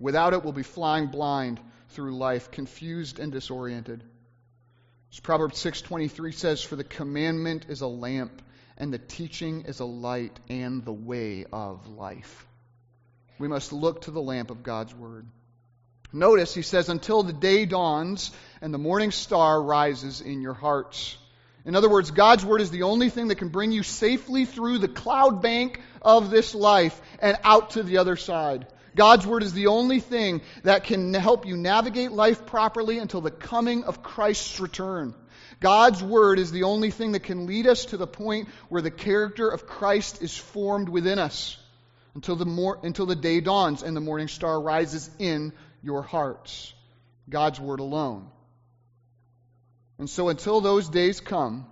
Without 0.00 0.32
it, 0.32 0.44
we'll 0.44 0.52
be 0.54 0.62
flying 0.62 1.08
blind 1.08 1.60
through 1.90 2.16
life, 2.16 2.50
confused 2.50 3.18
and 3.18 3.32
disoriented. 3.32 4.02
As 5.16 5.20
Proverbs 5.20 5.58
6:23 5.64 6.34
says, 6.34 6.62
"For 6.62 6.76
the 6.76 6.84
commandment 6.84 7.64
is 7.70 7.80
a 7.80 7.86
lamp, 7.86 8.42
and 8.76 8.92
the 8.92 8.98
teaching 8.98 9.62
is 9.62 9.80
a 9.80 9.86
light 9.86 10.38
and 10.50 10.84
the 10.84 10.92
way 10.92 11.46
of 11.50 11.88
life." 11.88 12.46
We 13.38 13.48
must 13.48 13.72
look 13.72 14.02
to 14.02 14.10
the 14.10 14.20
lamp 14.20 14.50
of 14.50 14.62
God's 14.62 14.94
word. 14.94 15.26
Notice 16.12 16.52
he 16.52 16.60
says, 16.60 16.90
"Until 16.90 17.22
the 17.22 17.32
day 17.32 17.64
dawns 17.64 18.30
and 18.60 18.74
the 18.74 18.78
morning 18.78 19.10
star 19.10 19.62
rises 19.62 20.20
in 20.20 20.42
your 20.42 20.52
hearts." 20.52 21.16
In 21.64 21.74
other 21.74 21.88
words, 21.88 22.10
God's 22.10 22.44
word 22.44 22.60
is 22.60 22.70
the 22.70 22.82
only 22.82 23.08
thing 23.08 23.28
that 23.28 23.36
can 23.36 23.48
bring 23.48 23.72
you 23.72 23.84
safely 23.84 24.44
through 24.44 24.80
the 24.80 24.86
cloud 24.86 25.40
bank 25.40 25.80
of 26.02 26.28
this 26.28 26.54
life 26.54 27.00
and 27.20 27.38
out 27.42 27.70
to 27.70 27.82
the 27.82 27.96
other 27.96 28.16
side. 28.16 28.66
God's 28.96 29.26
Word 29.26 29.44
is 29.44 29.52
the 29.52 29.68
only 29.68 30.00
thing 30.00 30.40
that 30.64 30.84
can 30.84 31.14
help 31.14 31.46
you 31.46 31.56
navigate 31.56 32.10
life 32.10 32.46
properly 32.46 32.98
until 32.98 33.20
the 33.20 33.30
coming 33.30 33.84
of 33.84 34.02
Christ's 34.02 34.58
return. 34.58 35.14
God's 35.60 36.02
Word 36.02 36.38
is 36.38 36.50
the 36.50 36.64
only 36.64 36.90
thing 36.90 37.12
that 37.12 37.22
can 37.22 37.46
lead 37.46 37.66
us 37.66 37.86
to 37.86 37.96
the 37.96 38.06
point 38.06 38.48
where 38.68 38.82
the 38.82 38.90
character 38.90 39.48
of 39.48 39.66
Christ 39.66 40.22
is 40.22 40.36
formed 40.36 40.88
within 40.88 41.18
us 41.18 41.58
until 42.14 42.36
the, 42.36 42.46
mor- 42.46 42.80
until 42.82 43.06
the 43.06 43.14
day 43.14 43.40
dawns 43.40 43.82
and 43.82 43.96
the 43.96 44.00
morning 44.00 44.28
star 44.28 44.60
rises 44.60 45.10
in 45.18 45.52
your 45.82 46.02
hearts. 46.02 46.74
God's 47.28 47.60
Word 47.60 47.80
alone. 47.80 48.28
And 49.98 50.08
so 50.08 50.28
until 50.28 50.60
those 50.60 50.88
days 50.88 51.20
come, 51.20 51.66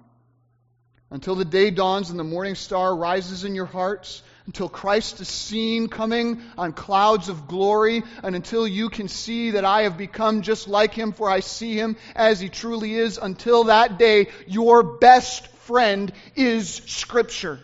until 1.11 1.35
the 1.35 1.45
day 1.45 1.71
dawns 1.71 2.11
and 2.11 2.19
the 2.19 2.25
morning 2.25 2.55
star 2.55 2.95
rises 2.95 3.45
in 3.45 3.55
your 3.55 3.67
hearts, 3.67 4.23
until 4.47 4.69
Christ 4.69 5.21
is 5.21 5.29
seen 5.29 5.89
coming 5.89 6.43
on 6.59 6.73
clouds 6.73 7.29
of 7.29 7.49
glory, 7.49 8.03
and 8.23 8.37
until 8.37 8.69
you 8.69 8.91
can 8.91 9.09
see 9.09 9.53
that 9.53 9.65
I 9.65 9.83
have 9.83 9.97
become 9.97 10.43
just 10.43 10.69
like 10.69 10.93
him, 10.93 11.13
for 11.13 11.31
I 11.31 11.41
see 11.41 11.75
him 11.75 11.97
as 12.15 12.41
he 12.41 12.49
truly 12.51 12.95
is, 12.95 13.19
until 13.19 13.65
that 13.65 13.99
day, 13.99 14.29
your 14.47 14.83
best 14.83 15.47
friend 15.65 16.13
is 16.37 16.69
Scripture, 16.87 17.59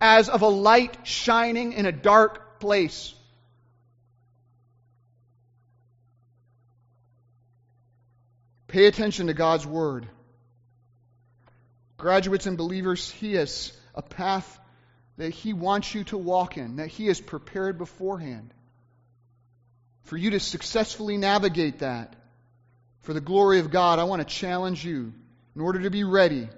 as 0.00 0.30
of 0.30 0.40
a 0.42 0.48
light 0.48 1.06
shining 1.06 1.74
in 1.74 1.84
a 1.84 1.92
dark 1.92 2.58
place. 2.58 3.14
Pay 8.66 8.86
attention 8.86 9.26
to 9.26 9.34
God's 9.34 9.66
Word. 9.66 10.08
Graduates 11.98 12.46
and 12.46 12.56
believers, 12.56 13.10
He 13.10 13.34
has 13.34 13.70
a 13.94 14.00
path 14.00 14.58
that 15.16 15.30
He 15.30 15.52
wants 15.52 15.94
you 15.94 16.04
to 16.04 16.18
walk 16.18 16.56
in, 16.56 16.76
that 16.76 16.88
He 16.88 17.06
has 17.06 17.20
prepared 17.20 17.78
beforehand. 17.78 18.52
For 20.04 20.16
you 20.16 20.30
to 20.30 20.40
successfully 20.40 21.16
navigate 21.16 21.80
that, 21.80 22.16
for 23.02 23.12
the 23.12 23.20
glory 23.20 23.58
of 23.58 23.70
God, 23.70 23.98
I 23.98 24.04
want 24.04 24.26
to 24.26 24.34
challenge 24.34 24.84
you, 24.84 25.12
in 25.54 25.60
order 25.60 25.80
to 25.80 25.90
be 25.90 26.04
ready, 26.04 26.48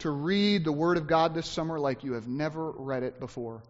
to 0.00 0.10
read 0.10 0.64
the 0.64 0.72
Word 0.72 0.96
of 0.96 1.06
God 1.06 1.34
this 1.34 1.48
summer 1.48 1.78
like 1.78 2.04
you 2.04 2.12
have 2.12 2.28
never 2.28 2.70
read 2.70 3.02
it 3.02 3.20
before. 3.20 3.62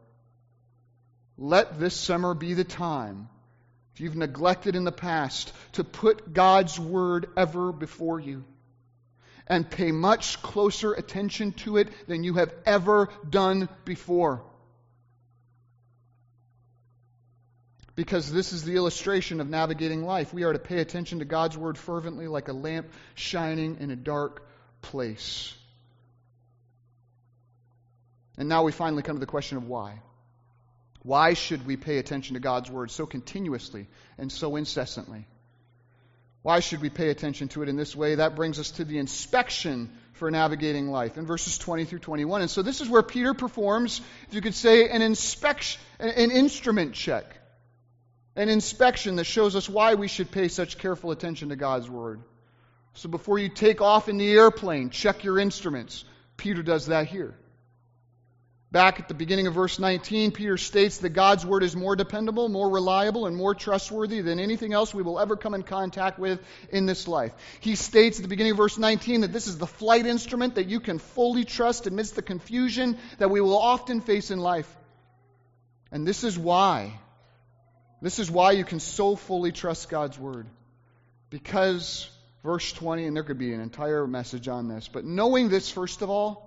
Let 1.37 1.81
this 1.81 1.95
summer 1.95 2.35
be 2.35 2.55
the 2.55 2.65
time, 2.65 3.29
if 3.95 4.01
you've 4.01 4.17
neglected 4.17 4.77
in 4.77 4.85
the 4.85 4.93
past, 4.93 5.53
to 5.73 5.85
put 5.85 6.33
God's 6.33 6.79
Word 6.79 7.29
ever 7.37 7.73
before 7.73 8.21
you 8.21 8.45
and 9.47 9.69
pay 9.69 9.93
much 9.93 10.41
closer 10.43 10.93
attention 10.93 11.53
to 11.53 11.77
it 11.77 11.89
than 12.07 12.25
you 12.25 12.35
have 12.35 12.53
ever 12.65 13.09
done 13.29 13.69
before. 13.85 14.43
Because 17.97 18.33
this 18.33 18.53
is 18.53 18.65
the 18.65 18.75
illustration 18.75 19.41
of 19.41 19.49
navigating 19.49 20.05
life. 20.05 20.35
We 20.35 20.43
are 20.43 20.53
to 20.53 20.59
pay 20.59 20.79
attention 20.79 21.21
to 21.21 21.25
God's 21.25 21.57
Word 21.57 21.79
fervently 21.79 22.27
like 22.27 22.49
a 22.49 22.53
lamp 22.53 22.89
shining 23.15 23.77
in 23.79 23.91
a 23.91 23.97
dark 23.97 24.45
place. 24.83 25.55
And 28.37 28.49
now 28.49 28.65
we 28.65 28.73
finally 28.73 29.03
come 29.03 29.17
to 29.17 29.21
the 29.21 29.27
question 29.27 29.59
of 29.59 29.69
why. 29.69 30.01
Why 31.03 31.35
should 31.35 31.67
we 31.67 31.77
pay 31.77 31.99
attention 31.99 32.35
to 32.35 32.41
God's 32.41 32.71
Word 32.71 32.91
so 32.91 33.07
continuously 33.07 33.87
and 34.19 34.33
so 34.33 34.57
incessantly? 34.57 35.27
Why 36.45 36.61
should 36.61 36.83
we 36.83 36.91
pay 36.91 37.09
attention 37.09 37.49
to 37.49 37.63
it 37.63 37.71
in 37.71 37.77
this 37.77 37.97
way? 37.97 38.17
That 38.17 38.37
brings 38.37 38.59
us 38.59 38.73
to 38.73 38.85
the 38.85 38.99
inspection 38.99 39.91
for 40.13 40.31
navigating 40.31 40.91
life 40.91 41.17
in 41.17 41.25
verses 41.25 41.57
20 41.57 41.87
through 41.87 42.01
21. 42.01 42.43
And 42.43 42.51
so 42.51 42.61
this 42.61 42.83
is 42.83 42.89
where 42.89 43.03
Peter 43.03 43.33
performs, 43.33 44.03
if 44.29 44.35
you 44.35 44.43
could 44.43 44.55
say, 44.55 44.91
an 44.91 45.01
inspection, 45.01 45.81
an 45.99 46.31
instrument 46.31 46.93
check. 46.93 47.25
An 48.37 48.51
inspection 48.51 49.17
that 49.17 49.25
shows 49.25 49.57
us 49.57 49.71
why 49.71 49.95
we 49.95 50.07
should 50.07 50.31
pay 50.31 50.49
such 50.49 50.77
careful 50.77 51.13
attention 51.13 51.49
to 51.49 51.57
God's 51.57 51.89
word. 51.89 52.21
So 52.93 53.09
before 53.09 53.39
you 53.39 53.49
take 53.49 53.81
off 53.81 54.11
in 54.11 54.19
the 54.19 54.31
airplane, 54.31 54.91
check 54.91 55.25
your 55.25 55.39
instruments. 55.39 56.05
Peter 56.37 56.63
does 56.63 56.89
that 56.89 57.07
here. 57.07 57.35
Back 58.75 58.99
at 58.99 59.07
the 59.07 59.15
beginning 59.15 59.47
of 59.47 59.55
verse 59.55 59.79
19, 59.79 60.33
Peter 60.33 60.57
states 60.57 60.99
that 60.99 61.11
God's 61.11 61.47
word 61.47 61.63
is 61.63 61.77
more 61.77 61.95
dependable, 61.95 62.49
more 62.49 62.69
reliable, 62.69 63.27
and 63.27 63.37
more 63.37 63.55
trustworthy 63.55 64.21
than 64.21 64.41
anything 64.41 64.73
else 64.73 64.93
we 64.93 65.05
will 65.05 65.21
ever 65.21 65.37
come 65.37 65.55
in 65.55 65.63
contact 65.63 66.19
with 66.19 66.45
in 66.71 66.85
this 66.85 67.07
life. 67.07 67.33
He 67.61 67.77
states 67.77 68.19
at 68.19 68.25
the 68.25 68.29
beginning 68.29 68.51
of 68.51 68.57
verse 68.57 68.77
19 68.77 69.21
that 69.21 69.33
this 69.33 69.47
is 69.47 69.59
the 69.59 69.67
flight 69.69 70.07
instrument 70.07 70.57
that 70.57 70.67
you 70.67 70.81
can 70.81 70.99
fully 70.99 71.45
trust 71.45 71.87
amidst 71.87 72.17
the 72.17 72.23
confusion 72.23 72.99
that 73.19 73.31
we 73.31 73.41
will 73.41 73.57
often 73.57 74.01
face 74.01 74.33
in 74.33 74.41
life. 74.41 74.69
And 75.93 76.05
this 76.05 76.25
is 76.25 76.37
why. 76.37 76.99
This 78.03 78.19
is 78.19 78.29
why 78.29 78.51
you 78.51 78.65
can 78.65 78.81
so 78.81 79.15
fully 79.15 79.53
trust 79.53 79.89
God's 79.89 80.19
word. 80.19 80.49
Because, 81.31 82.11
verse 82.43 82.73
20, 82.73 83.07
and 83.07 83.15
there 83.15 83.23
could 83.23 83.39
be 83.39 83.55
an 83.55 83.61
entire 83.61 84.05
message 84.09 84.49
on 84.49 84.67
this, 84.67 84.89
but 84.89 85.05
knowing 85.05 85.49
this, 85.49 85.71
first 85.71 86.03
of 86.03 86.11
all, 86.11 86.44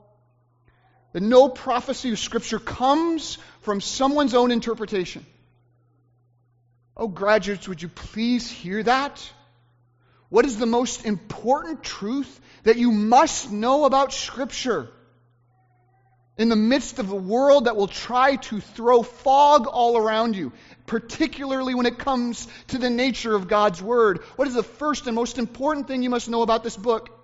that 1.17 1.23
no 1.23 1.49
prophecy 1.49 2.12
of 2.12 2.19
Scripture 2.19 2.60
comes 2.60 3.39
from 3.62 3.82
someone's 3.82 4.36
own 4.36 4.51
interpretation. 4.51 5.25
Oh, 6.95 7.08
graduates, 7.08 7.67
would 7.67 7.82
you 7.82 7.88
please 7.88 8.51
hear 8.51 8.84
that? 8.84 9.27
What 10.30 10.45
is 10.45 10.60
the 10.60 10.67
most 10.67 11.08
important 11.08 11.84
truth 11.84 12.39
that 12.65 12.77
you 12.77 12.91
must 12.91 13.51
know 13.51 13.86
about 13.86 14.13
Scripture? 14.13 14.89
In 16.38 16.49
the 16.49 16.56
midst 16.56 16.99
of 16.99 17.12
a 17.12 17.15
world 17.15 17.65
that 17.65 17.75
will 17.75 17.88
try 17.88 18.36
to 18.36 18.62
throw 18.62 19.01
fog 19.01 19.65
all 19.65 19.97
around 19.97 20.36
you, 20.36 20.53
particularly 20.86 21.73
when 21.73 21.88
it 21.88 21.97
comes 21.97 22.47
to 22.67 22.77
the 22.77 22.91
nature 22.91 23.36
of 23.36 23.47
God's 23.47 23.82
Word, 23.82 24.19
what 24.36 24.47
is 24.47 24.53
the 24.53 24.62
first 24.62 25.08
and 25.08 25.15
most 25.15 25.39
important 25.39 25.88
thing 25.88 26.03
you 26.03 26.12
must 26.12 26.30
know 26.30 26.43
about 26.43 26.63
this 26.63 26.77
book? 26.77 27.16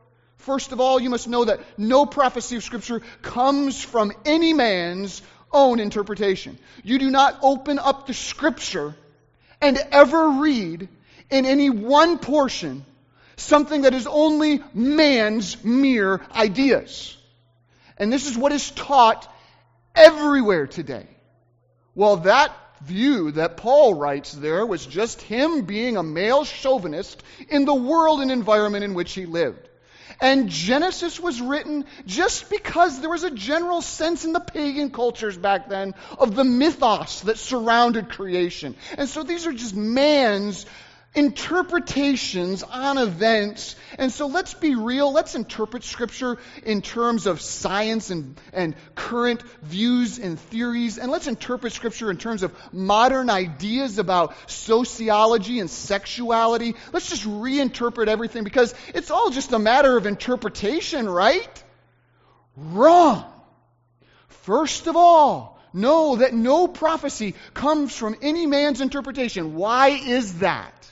First 0.44 0.74
of 0.74 0.82
all, 0.82 1.00
you 1.00 1.10
must 1.10 1.28
know 1.28 1.46
that 1.46 1.62
no 1.78 2.06
prophecy 2.06 2.58
of 2.58 2.64
Scripture 2.64 3.02
comes 3.22 3.82
from 3.82 4.12
any 4.26 4.54
man's 4.54 5.22
own 5.54 5.80
interpretation. 5.80 6.58
You 6.84 7.00
do 7.00 7.10
not 7.10 7.40
open 7.42 7.80
up 7.80 8.08
the 8.08 8.14
scripture 8.14 8.96
and 9.62 9.78
ever 9.92 10.42
read 10.42 10.90
in 11.30 11.46
any 11.46 11.70
one 11.70 12.18
portion 12.18 12.84
something 13.38 13.84
that 13.84 13.94
is 13.94 14.06
only 14.06 14.62
man's 14.74 15.64
mere 15.64 16.20
ideas. 16.34 17.16
And 17.98 18.12
this 18.12 18.28
is 18.28 18.38
what 18.38 18.52
is 18.52 18.70
taught 18.72 19.32
everywhere 19.96 20.68
today. 20.68 21.08
Well, 21.96 22.18
that 22.18 22.52
view 22.82 23.32
that 23.32 23.56
Paul 23.58 23.94
writes 23.94 24.34
there 24.34 24.66
was 24.66 24.86
just 24.86 25.22
him 25.22 25.62
being 25.62 25.96
a 25.96 26.04
male 26.04 26.44
chauvinist 26.44 27.24
in 27.48 27.64
the 27.64 27.74
world 27.74 28.20
and 28.20 28.32
environment 28.32 28.84
in 28.84 28.94
which 28.94 29.14
he 29.14 29.26
lived. 29.26 29.70
And 30.20 30.50
Genesis 30.50 31.20
was 31.20 31.42
written 31.42 31.86
just 32.06 32.50
because 32.50 33.00
there 33.00 33.10
was 33.10 33.24
a 33.24 33.32
general 33.32 33.82
sense 33.82 34.26
in 34.26 34.34
the 34.34 34.40
pagan 34.40 34.90
cultures 34.92 35.38
back 35.38 35.70
then 35.70 35.94
of 36.18 36.36
the 36.36 36.44
mythos 36.44 37.22
that 37.22 37.38
surrounded 37.38 38.10
creation. 38.10 38.76
And 38.98 39.10
so 39.10 39.24
these 39.24 39.48
are 39.48 39.54
just 39.54 39.76
man's 39.76 40.66
interpretations 41.16 42.64
on 42.64 42.98
events. 42.98 43.76
And 43.98 44.12
so 44.12 44.28
let's 44.28 44.54
be 44.54 44.76
real. 44.76 45.12
Let's 45.12 45.36
interpret 45.36 45.84
Scripture 45.84 46.38
in 46.64 46.82
terms 46.82 47.28
of 47.28 47.42
science 47.42 48.10
and, 48.10 48.40
and 48.52 48.76
current 48.96 49.44
views 49.62 50.18
and 50.18 50.40
theories. 50.40 50.98
And 50.98 51.12
let's 51.12 51.28
interpret 51.28 51.74
Scripture 51.74 52.10
in 52.10 52.18
terms 52.18 52.44
of 52.44 52.54
modern 52.74 53.30
ideas 53.30 54.00
about 54.00 54.34
sociology 54.50 55.60
and 55.60 55.70
sexuality. 55.70 56.76
Let's 56.92 57.10
just 57.10 57.26
reinterpret 57.26 58.08
everything 58.08 58.44
because 58.44 58.74
it's 58.94 59.12
all 59.12 59.30
just 59.30 59.52
a 59.52 59.60
matter 59.60 59.96
of 59.96 60.08
interpretation, 60.08 61.08
right? 61.08 61.64
Wrong. 62.56 63.26
First 64.28 64.88
of 64.88 64.96
all, 64.96 65.60
know 65.74 66.18
that 66.18 66.34
no 66.34 66.68
prophecy 66.68 67.36
comes 67.54 67.96
from 67.96 68.16
any 68.22 68.46
man's 68.46 68.82
interpretation. 68.82 69.56
Why 69.56 69.90
is 69.90 70.40
that? 70.40 70.83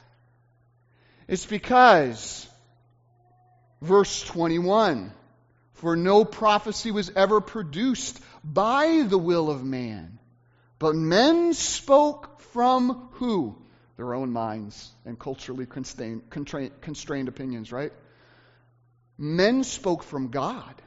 It's 1.32 1.46
because, 1.46 2.46
verse 3.82 4.22
21, 4.22 5.14
for 5.76 5.96
no 5.96 6.26
prophecy 6.26 6.92
was 6.92 7.10
ever 7.10 7.40
produced 7.40 8.20
by 8.44 9.06
the 9.08 9.18
will 9.18 9.50
of 9.50 9.64
man, 9.64 10.20
but 10.78 10.94
men 10.94 11.54
spoke 11.54 12.42
from 12.42 13.08
who? 13.14 13.56
Their 13.96 14.14
own 14.14 14.34
minds 14.34 14.92
and 15.06 15.18
culturally 15.18 15.66
constrained, 15.66 16.30
constrained 16.82 17.30
opinions, 17.30 17.72
right? 17.72 17.94
Men 19.18 19.64
spoke 19.64 20.04
from 20.04 20.32
God 20.32 20.82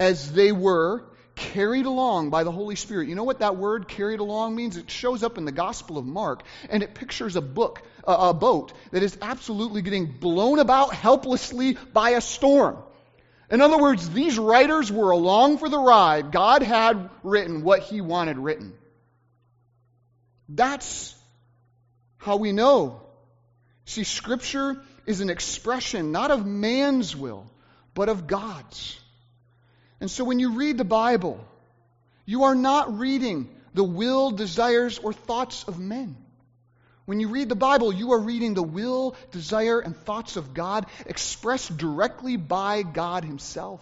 as 0.00 0.32
they 0.32 0.50
were 0.50 1.04
carried 1.36 1.86
along 1.86 2.30
by 2.30 2.42
the 2.42 2.50
Holy 2.50 2.74
Spirit. 2.74 3.08
You 3.08 3.14
know 3.14 3.24
what 3.24 3.38
that 3.38 3.56
word 3.56 3.86
carried 3.86 4.20
along 4.20 4.56
means? 4.56 4.76
It 4.76 4.90
shows 4.90 5.22
up 5.22 5.38
in 5.38 5.44
the 5.44 5.52
Gospel 5.52 5.98
of 5.98 6.06
Mark, 6.06 6.42
and 6.68 6.82
it 6.82 6.94
pictures 6.94 7.36
a 7.36 7.40
book, 7.40 7.82
a, 8.04 8.12
a 8.12 8.34
boat 8.34 8.72
that 8.90 9.02
is 9.02 9.16
absolutely 9.22 9.82
getting 9.82 10.06
blown 10.06 10.58
about 10.58 10.92
helplessly 10.94 11.76
by 11.92 12.10
a 12.10 12.20
storm. 12.20 12.78
In 13.50 13.60
other 13.60 13.78
words, 13.78 14.10
these 14.10 14.38
writers 14.38 14.90
were 14.90 15.12
along 15.12 15.58
for 15.58 15.68
the 15.68 15.78
ride. 15.78 16.32
God 16.32 16.62
had 16.62 17.10
written 17.22 17.62
what 17.62 17.82
he 17.82 18.00
wanted 18.00 18.38
written. 18.38 18.72
That's 20.48 21.14
how 22.16 22.36
we 22.36 22.52
know. 22.52 23.02
See, 23.84 24.02
Scripture 24.02 24.82
is 25.06 25.20
an 25.20 25.30
expression 25.30 26.10
not 26.10 26.32
of 26.32 26.44
man's 26.44 27.14
will, 27.14 27.48
but 27.94 28.08
of 28.08 28.26
God's. 28.26 28.98
And 30.00 30.10
so 30.10 30.24
when 30.24 30.38
you 30.38 30.54
read 30.54 30.78
the 30.78 30.84
Bible, 30.84 31.44
you 32.24 32.44
are 32.44 32.54
not 32.54 32.98
reading 32.98 33.48
the 33.74 33.84
will, 33.84 34.30
desires, 34.30 34.98
or 34.98 35.12
thoughts 35.12 35.64
of 35.64 35.78
men. 35.78 36.16
When 37.04 37.20
you 37.20 37.28
read 37.28 37.48
the 37.48 37.54
Bible, 37.54 37.92
you 37.92 38.12
are 38.12 38.20
reading 38.20 38.54
the 38.54 38.62
will, 38.62 39.16
desire, 39.30 39.78
and 39.78 39.96
thoughts 39.96 40.36
of 40.36 40.54
God 40.54 40.86
expressed 41.06 41.76
directly 41.76 42.36
by 42.36 42.82
God 42.82 43.24
Himself. 43.24 43.80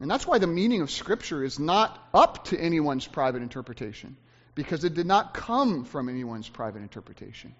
And 0.00 0.10
that's 0.10 0.26
why 0.26 0.38
the 0.38 0.46
meaning 0.46 0.80
of 0.80 0.90
Scripture 0.90 1.42
is 1.42 1.58
not 1.58 1.98
up 2.12 2.44
to 2.46 2.58
anyone's 2.58 3.06
private 3.06 3.42
interpretation, 3.42 4.16
because 4.54 4.84
it 4.84 4.94
did 4.94 5.06
not 5.06 5.34
come 5.34 5.84
from 5.84 6.08
anyone's 6.08 6.48
private 6.48 6.82
interpretation. 6.82 7.54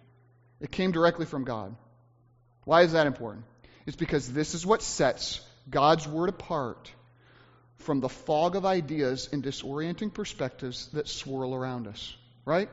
It 0.61 0.71
came 0.71 0.93
directly 0.93 1.27
from 1.27 1.45
God. 1.45 1.75
Why 2.65 2.83
is 2.83 2.93
that 2.93 3.07
important? 3.07 3.45
It's 3.87 3.97
because 3.97 4.33
this 4.33 4.55
is 4.55 4.65
what 4.65 4.83
sets 4.83 5.41
God's 5.69 6.07
Word 6.07 6.29
apart 6.29 6.91
from 7.79 8.01
the 8.01 8.09
fog 8.09 8.57
of 8.57 8.65
ideas 8.65 9.29
and 9.33 9.43
disorienting 9.43 10.13
perspectives 10.13 10.89
that 10.89 11.09
swirl 11.09 11.55
around 11.55 11.87
us. 11.87 12.17
Right? 12.45 12.69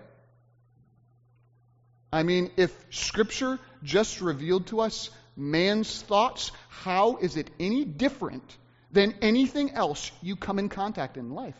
I 2.13 2.23
mean, 2.23 2.51
if 2.57 2.75
Scripture 2.89 3.59
just 3.83 4.21
revealed 4.21 4.67
to 4.67 4.81
us 4.81 5.09
man's 5.37 6.01
thoughts, 6.01 6.51
how 6.69 7.17
is 7.17 7.37
it 7.37 7.49
any 7.59 7.85
different 7.85 8.57
than 8.91 9.15
anything 9.21 9.71
else 9.71 10.11
you 10.21 10.35
come 10.35 10.59
in 10.59 10.67
contact 10.67 11.17
in 11.17 11.31
life? 11.31 11.55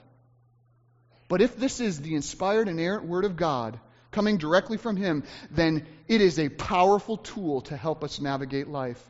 But 1.30 1.42
if 1.42 1.56
this 1.56 1.80
is 1.80 2.02
the 2.02 2.16
inspired, 2.16 2.68
inerrant 2.68 3.06
Word 3.06 3.24
of 3.24 3.38
God 3.38 3.80
coming 4.12 4.38
directly 4.38 4.76
from 4.76 4.98
Him, 4.98 5.24
then 5.50 5.86
it 6.10 6.20
is 6.20 6.38
a 6.38 6.50
powerful 6.50 7.16
tool 7.16 7.62
to 7.62 7.78
help 7.78 8.04
us 8.04 8.20
navigate 8.20 8.68
life. 8.68 9.02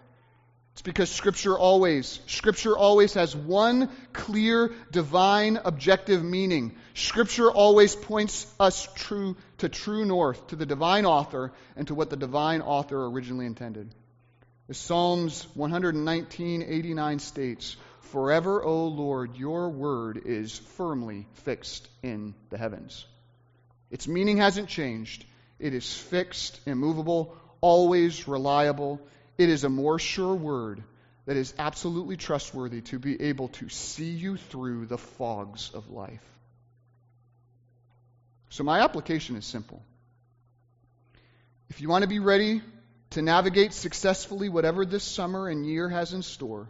It's 0.81 0.85
because 0.87 1.11
Scripture 1.11 1.59
always, 1.59 2.19
Scripture 2.25 2.75
always 2.75 3.13
has 3.13 3.35
one 3.35 3.87
clear, 4.13 4.71
divine, 4.91 5.59
objective 5.63 6.23
meaning. 6.23 6.75
Scripture 6.95 7.51
always 7.51 7.95
points 7.95 8.51
us 8.59 8.87
true 8.95 9.37
to 9.59 9.69
true 9.69 10.05
north, 10.05 10.47
to 10.47 10.55
the 10.55 10.65
divine 10.65 11.05
author, 11.05 11.53
and 11.75 11.87
to 11.89 11.93
what 11.93 12.09
the 12.09 12.15
divine 12.15 12.61
author 12.61 13.05
originally 13.05 13.45
intended. 13.45 13.93
The 14.69 14.73
Psalms 14.73 15.45
119:89 15.53 17.19
states, 17.19 17.77
"Forever, 17.99 18.63
O 18.63 18.87
Lord, 18.87 19.35
your 19.37 19.69
word 19.69 20.23
is 20.25 20.57
firmly 20.57 21.27
fixed 21.45 21.87
in 22.01 22.33
the 22.49 22.57
heavens." 22.57 23.05
Its 23.91 24.07
meaning 24.07 24.37
hasn't 24.37 24.67
changed. 24.67 25.25
It 25.59 25.75
is 25.75 25.95
fixed, 25.95 26.59
immovable, 26.65 27.35
always 27.61 28.27
reliable, 28.27 28.99
it 29.41 29.49
is 29.49 29.63
a 29.63 29.69
more 29.69 29.97
sure 29.97 30.36
word 30.36 30.84
that 31.25 31.36
is 31.36 31.54
absolutely 31.58 32.15
trustworthy 32.15 32.82
to 32.82 32.99
be 32.99 33.19
able 33.23 33.47
to 33.47 33.69
see 33.69 34.12
you 34.12 34.38
through 34.38 34.86
the 34.86 34.97
fogs 34.97 35.71
of 35.73 35.89
life. 35.89 36.23
So, 38.49 38.63
my 38.63 38.82
application 38.82 39.36
is 39.38 39.45
simple. 39.45 39.82
If 41.69 41.82
you 41.82 41.89
want 41.89 42.04
to 42.04 42.08
be 42.08 42.19
ready 42.19 42.62
to 43.12 43.21
navigate 43.21 43.73
successfully 43.73 44.49
whatever 44.49 44.86
this 44.86 45.04
summer 45.04 45.47
and 45.47 45.65
year 45.65 45.89
has 45.89 46.13
in 46.13 46.21
store, 46.21 46.67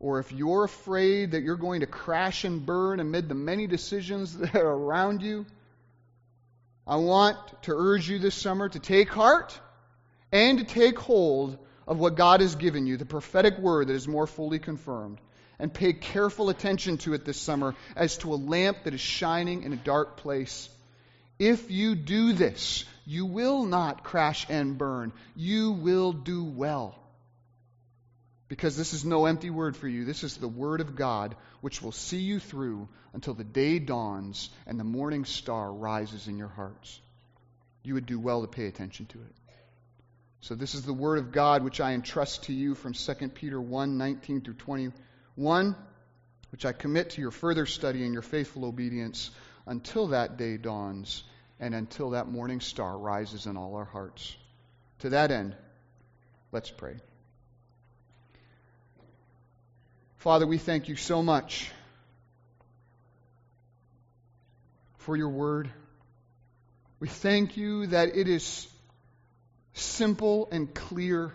or 0.00 0.18
if 0.18 0.32
you're 0.32 0.64
afraid 0.64 1.32
that 1.32 1.42
you're 1.42 1.56
going 1.56 1.80
to 1.80 1.86
crash 1.86 2.44
and 2.44 2.64
burn 2.64 2.98
amid 2.98 3.28
the 3.28 3.34
many 3.34 3.66
decisions 3.66 4.36
that 4.38 4.56
are 4.56 4.66
around 4.66 5.22
you, 5.22 5.46
I 6.86 6.96
want 6.96 7.36
to 7.62 7.72
urge 7.72 8.08
you 8.08 8.18
this 8.18 8.34
summer 8.34 8.68
to 8.68 8.78
take 8.78 9.10
heart 9.10 9.60
and 10.32 10.58
to 10.58 10.64
take 10.64 10.98
hold 10.98 11.58
of 11.88 11.98
what 11.98 12.16
God 12.16 12.42
has 12.42 12.54
given 12.54 12.86
you, 12.86 12.98
the 12.98 13.06
prophetic 13.06 13.58
word 13.58 13.88
that 13.88 13.94
is 13.94 14.06
more 14.06 14.26
fully 14.26 14.58
confirmed. 14.58 15.18
And 15.58 15.72
pay 15.72 15.94
careful 15.94 16.50
attention 16.50 16.98
to 16.98 17.14
it 17.14 17.24
this 17.24 17.40
summer 17.40 17.74
as 17.96 18.18
to 18.18 18.32
a 18.32 18.36
lamp 18.36 18.84
that 18.84 18.94
is 18.94 19.00
shining 19.00 19.64
in 19.64 19.72
a 19.72 19.76
dark 19.76 20.18
place. 20.18 20.68
If 21.38 21.70
you 21.70 21.96
do 21.96 22.32
this, 22.34 22.84
you 23.06 23.24
will 23.24 23.64
not 23.64 24.04
crash 24.04 24.46
and 24.50 24.76
burn. 24.76 25.12
You 25.34 25.72
will 25.72 26.12
do 26.12 26.44
well. 26.44 26.94
Because 28.48 28.76
this 28.76 28.92
is 28.92 29.04
no 29.04 29.26
empty 29.26 29.50
word 29.50 29.76
for 29.76 29.88
you. 29.88 30.04
This 30.04 30.22
is 30.22 30.36
the 30.36 30.46
word 30.46 30.80
of 30.80 30.94
God, 30.94 31.36
which 31.60 31.82
will 31.82 31.92
see 31.92 32.18
you 32.18 32.38
through 32.38 32.88
until 33.14 33.34
the 33.34 33.44
day 33.44 33.78
dawns 33.78 34.50
and 34.66 34.78
the 34.78 34.84
morning 34.84 35.24
star 35.24 35.72
rises 35.72 36.28
in 36.28 36.38
your 36.38 36.48
hearts. 36.48 37.00
You 37.82 37.94
would 37.94 38.06
do 38.06 38.20
well 38.20 38.42
to 38.42 38.46
pay 38.46 38.66
attention 38.66 39.06
to 39.06 39.18
it. 39.18 39.47
So 40.40 40.54
this 40.54 40.74
is 40.74 40.82
the 40.82 40.92
word 40.92 41.18
of 41.18 41.32
God 41.32 41.64
which 41.64 41.80
I 41.80 41.92
entrust 41.92 42.44
to 42.44 42.52
you 42.52 42.74
from 42.74 42.94
2 42.94 43.14
Peter 43.30 43.60
1 43.60 43.98
19 43.98 44.40
through 44.40 44.54
21, 44.54 45.76
which 46.52 46.64
I 46.64 46.72
commit 46.72 47.10
to 47.10 47.20
your 47.20 47.30
further 47.30 47.66
study 47.66 48.04
and 48.04 48.12
your 48.12 48.22
faithful 48.22 48.64
obedience 48.64 49.30
until 49.66 50.08
that 50.08 50.36
day 50.36 50.56
dawns 50.56 51.24
and 51.60 51.74
until 51.74 52.10
that 52.10 52.28
morning 52.28 52.60
star 52.60 52.96
rises 52.96 53.46
in 53.46 53.56
all 53.56 53.74
our 53.74 53.84
hearts. 53.84 54.36
To 55.00 55.10
that 55.10 55.30
end, 55.30 55.56
let's 56.52 56.70
pray. 56.70 56.96
Father, 60.18 60.46
we 60.46 60.58
thank 60.58 60.88
you 60.88 60.96
so 60.96 61.22
much 61.22 61.70
for 64.98 65.16
your 65.16 65.28
word. 65.28 65.70
We 67.00 67.08
thank 67.08 67.56
you 67.56 67.86
that 67.88 68.16
it 68.16 68.28
is 68.28 68.68
simple 69.78 70.48
and 70.50 70.72
clear, 70.74 71.32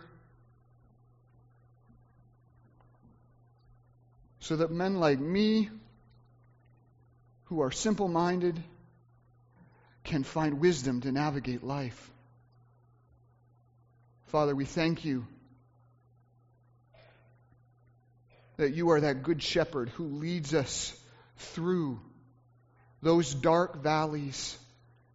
so 4.39 4.57
that 4.57 4.71
men 4.71 4.95
like 4.95 5.19
me 5.19 5.69
who 7.45 7.61
are 7.61 7.71
simple 7.71 8.07
minded 8.07 8.61
can 10.03 10.23
find 10.23 10.59
wisdom 10.59 11.01
to 11.01 11.11
navigate 11.11 11.63
life. 11.63 12.11
Father, 14.27 14.55
we 14.55 14.65
thank 14.65 15.05
you 15.05 15.25
that 18.57 18.73
you 18.73 18.89
are 18.89 19.01
that 19.01 19.23
good 19.23 19.41
shepherd 19.41 19.89
who 19.89 20.05
leads 20.05 20.53
us 20.53 20.97
through 21.37 21.99
those 23.01 23.33
dark 23.33 23.81
valleys 23.81 24.57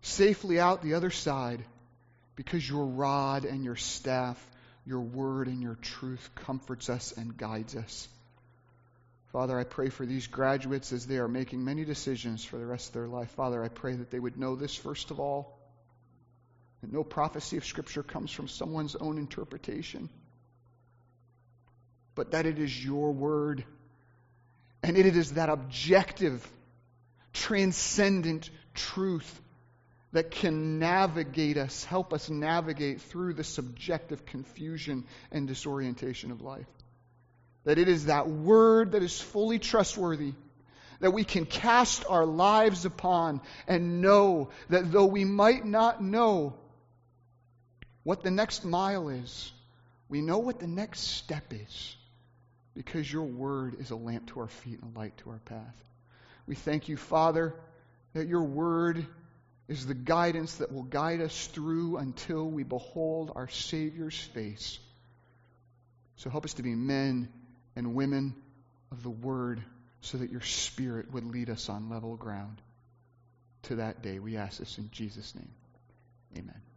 safely 0.03 0.59
out 0.61 0.83
the 0.83 0.95
other 0.95 1.11
side 1.11 1.65
because 2.39 2.71
your 2.71 2.87
rod 2.87 3.45
and 3.45 3.65
your 3.65 3.75
staff, 3.75 4.41
your 4.87 5.01
word 5.01 5.49
and 5.49 5.61
your 5.61 5.75
truth 5.75 6.31
comforts 6.37 6.89
us 6.89 7.11
and 7.11 7.37
guides 7.37 7.75
us. 7.75 8.07
Father, 9.33 9.59
I 9.59 9.65
pray 9.65 9.89
for 9.89 10.07
these 10.07 10.29
graduates 10.29 10.93
as 10.93 11.05
they 11.05 11.17
are 11.17 11.27
making 11.27 11.65
many 11.65 11.85
decisions 11.85 12.45
for 12.45 12.57
the 12.57 12.65
rest 12.65 12.91
of 12.91 12.95
their 12.95 13.09
life. 13.09 13.29
Father, 13.33 13.65
I 13.65 13.67
pray 13.67 13.97
that 13.97 14.13
they 14.13 14.21
would 14.21 14.39
know 14.39 14.55
this 14.55 14.77
first 14.77 15.11
of 15.11 15.19
all 15.19 15.59
that 16.81 16.93
no 16.93 17.03
prophecy 17.03 17.57
of 17.57 17.65
Scripture 17.65 18.05
comes 18.05 18.31
from 18.31 18.47
someone's 18.47 18.95
own 18.95 19.19
interpretation, 19.19 20.09
but 22.15 22.31
that 22.31 22.47
it 22.47 22.61
is 22.61 22.85
your 22.85 23.11
word. 23.11 23.65
And 24.85 24.97
it 24.97 25.07
is 25.07 25.33
that 25.33 25.49
objective, 25.49 26.49
transcendent 27.33 28.49
truth 28.75 29.43
that 30.13 30.31
can 30.31 30.79
navigate 30.79 31.57
us, 31.57 31.85
help 31.85 32.13
us 32.13 32.31
navigate 32.31 33.03
through 33.03 33.35
the 33.35 33.45
subjective 33.45 34.25
confusion 34.25 35.05
and 35.31 35.47
disorientation 35.47 36.31
of 36.31 36.41
life. 36.41 36.67
That 37.65 37.79
it 37.79 37.89
is 37.89 38.07
that 38.07 38.29
word 38.29 38.93
that 38.93 39.03
is 39.03 39.21
fully 39.21 39.59
trustworthy, 39.59 40.33
that 41.01 41.13
we 41.13 41.25
can 41.25 41.45
cast 41.45 42.05
our 42.09 42.25
lives 42.25 42.85
upon 42.87 43.43
and 43.67 44.01
know 44.01 44.49
that 44.71 44.91
though 44.91 45.07
we 45.07 45.25
might 45.25 45.65
not 45.65 46.03
know 46.03 46.55
what 48.03 48.23
the 48.23 48.31
next 48.31 48.65
mile 48.65 49.11
is, 49.11 49.53
we 50.09 50.23
know 50.23 50.39
what 50.39 50.59
the 50.59 50.67
next 50.67 51.01
step 51.01 51.53
is 51.53 51.97
because 52.75 53.13
your 53.13 53.25
word 53.25 53.77
is 53.81 53.91
a 53.91 53.97
lamp 53.97 54.29
to 54.29 54.41
our 54.41 54.49
feet 54.49 54.81
and 54.81 54.97
a 54.97 54.99
light 54.99 55.17
to 55.19 55.31
our 55.31 55.41
path. 55.41 55.85
We 56.47 56.55
thank 56.55 56.89
you, 56.89 56.97
Father, 56.97 57.55
that 58.15 58.27
your 58.27 58.45
word 58.45 59.07
is 59.69 59.87
the 59.87 59.95
guidance 59.95 60.57
that 60.57 60.73
will 60.73 60.83
guide 60.83 61.21
us 61.21 61.47
through 61.49 61.99
until 61.99 62.49
we 62.49 62.63
behold 62.63 63.33
our 63.35 63.49
Savior's 63.49 64.19
face. 64.19 64.79
So 66.17 66.31
help 66.31 66.45
us 66.45 66.55
to 66.55 66.63
be 66.63 66.75
men 66.75 67.29
and 67.77 67.95
women 67.95 68.35
of 68.91 69.03
the 69.03 69.11
Word 69.11 69.63
so 70.01 70.19
that 70.19 70.31
your 70.31 70.41
Spirit 70.41 71.13
would 71.13 71.25
lead 71.25 71.51
us 71.51 71.69
on 71.69 71.91
level 71.91 72.17
ground 72.17 72.61
to 73.65 73.77
that 73.77 74.03
day. 74.03 74.19
We 74.19 74.37
ask 74.37 74.59
this 74.59 74.79
in 74.79 74.91
Jesus' 74.91 75.35
name. 75.35 75.51
Amen. 76.37 76.68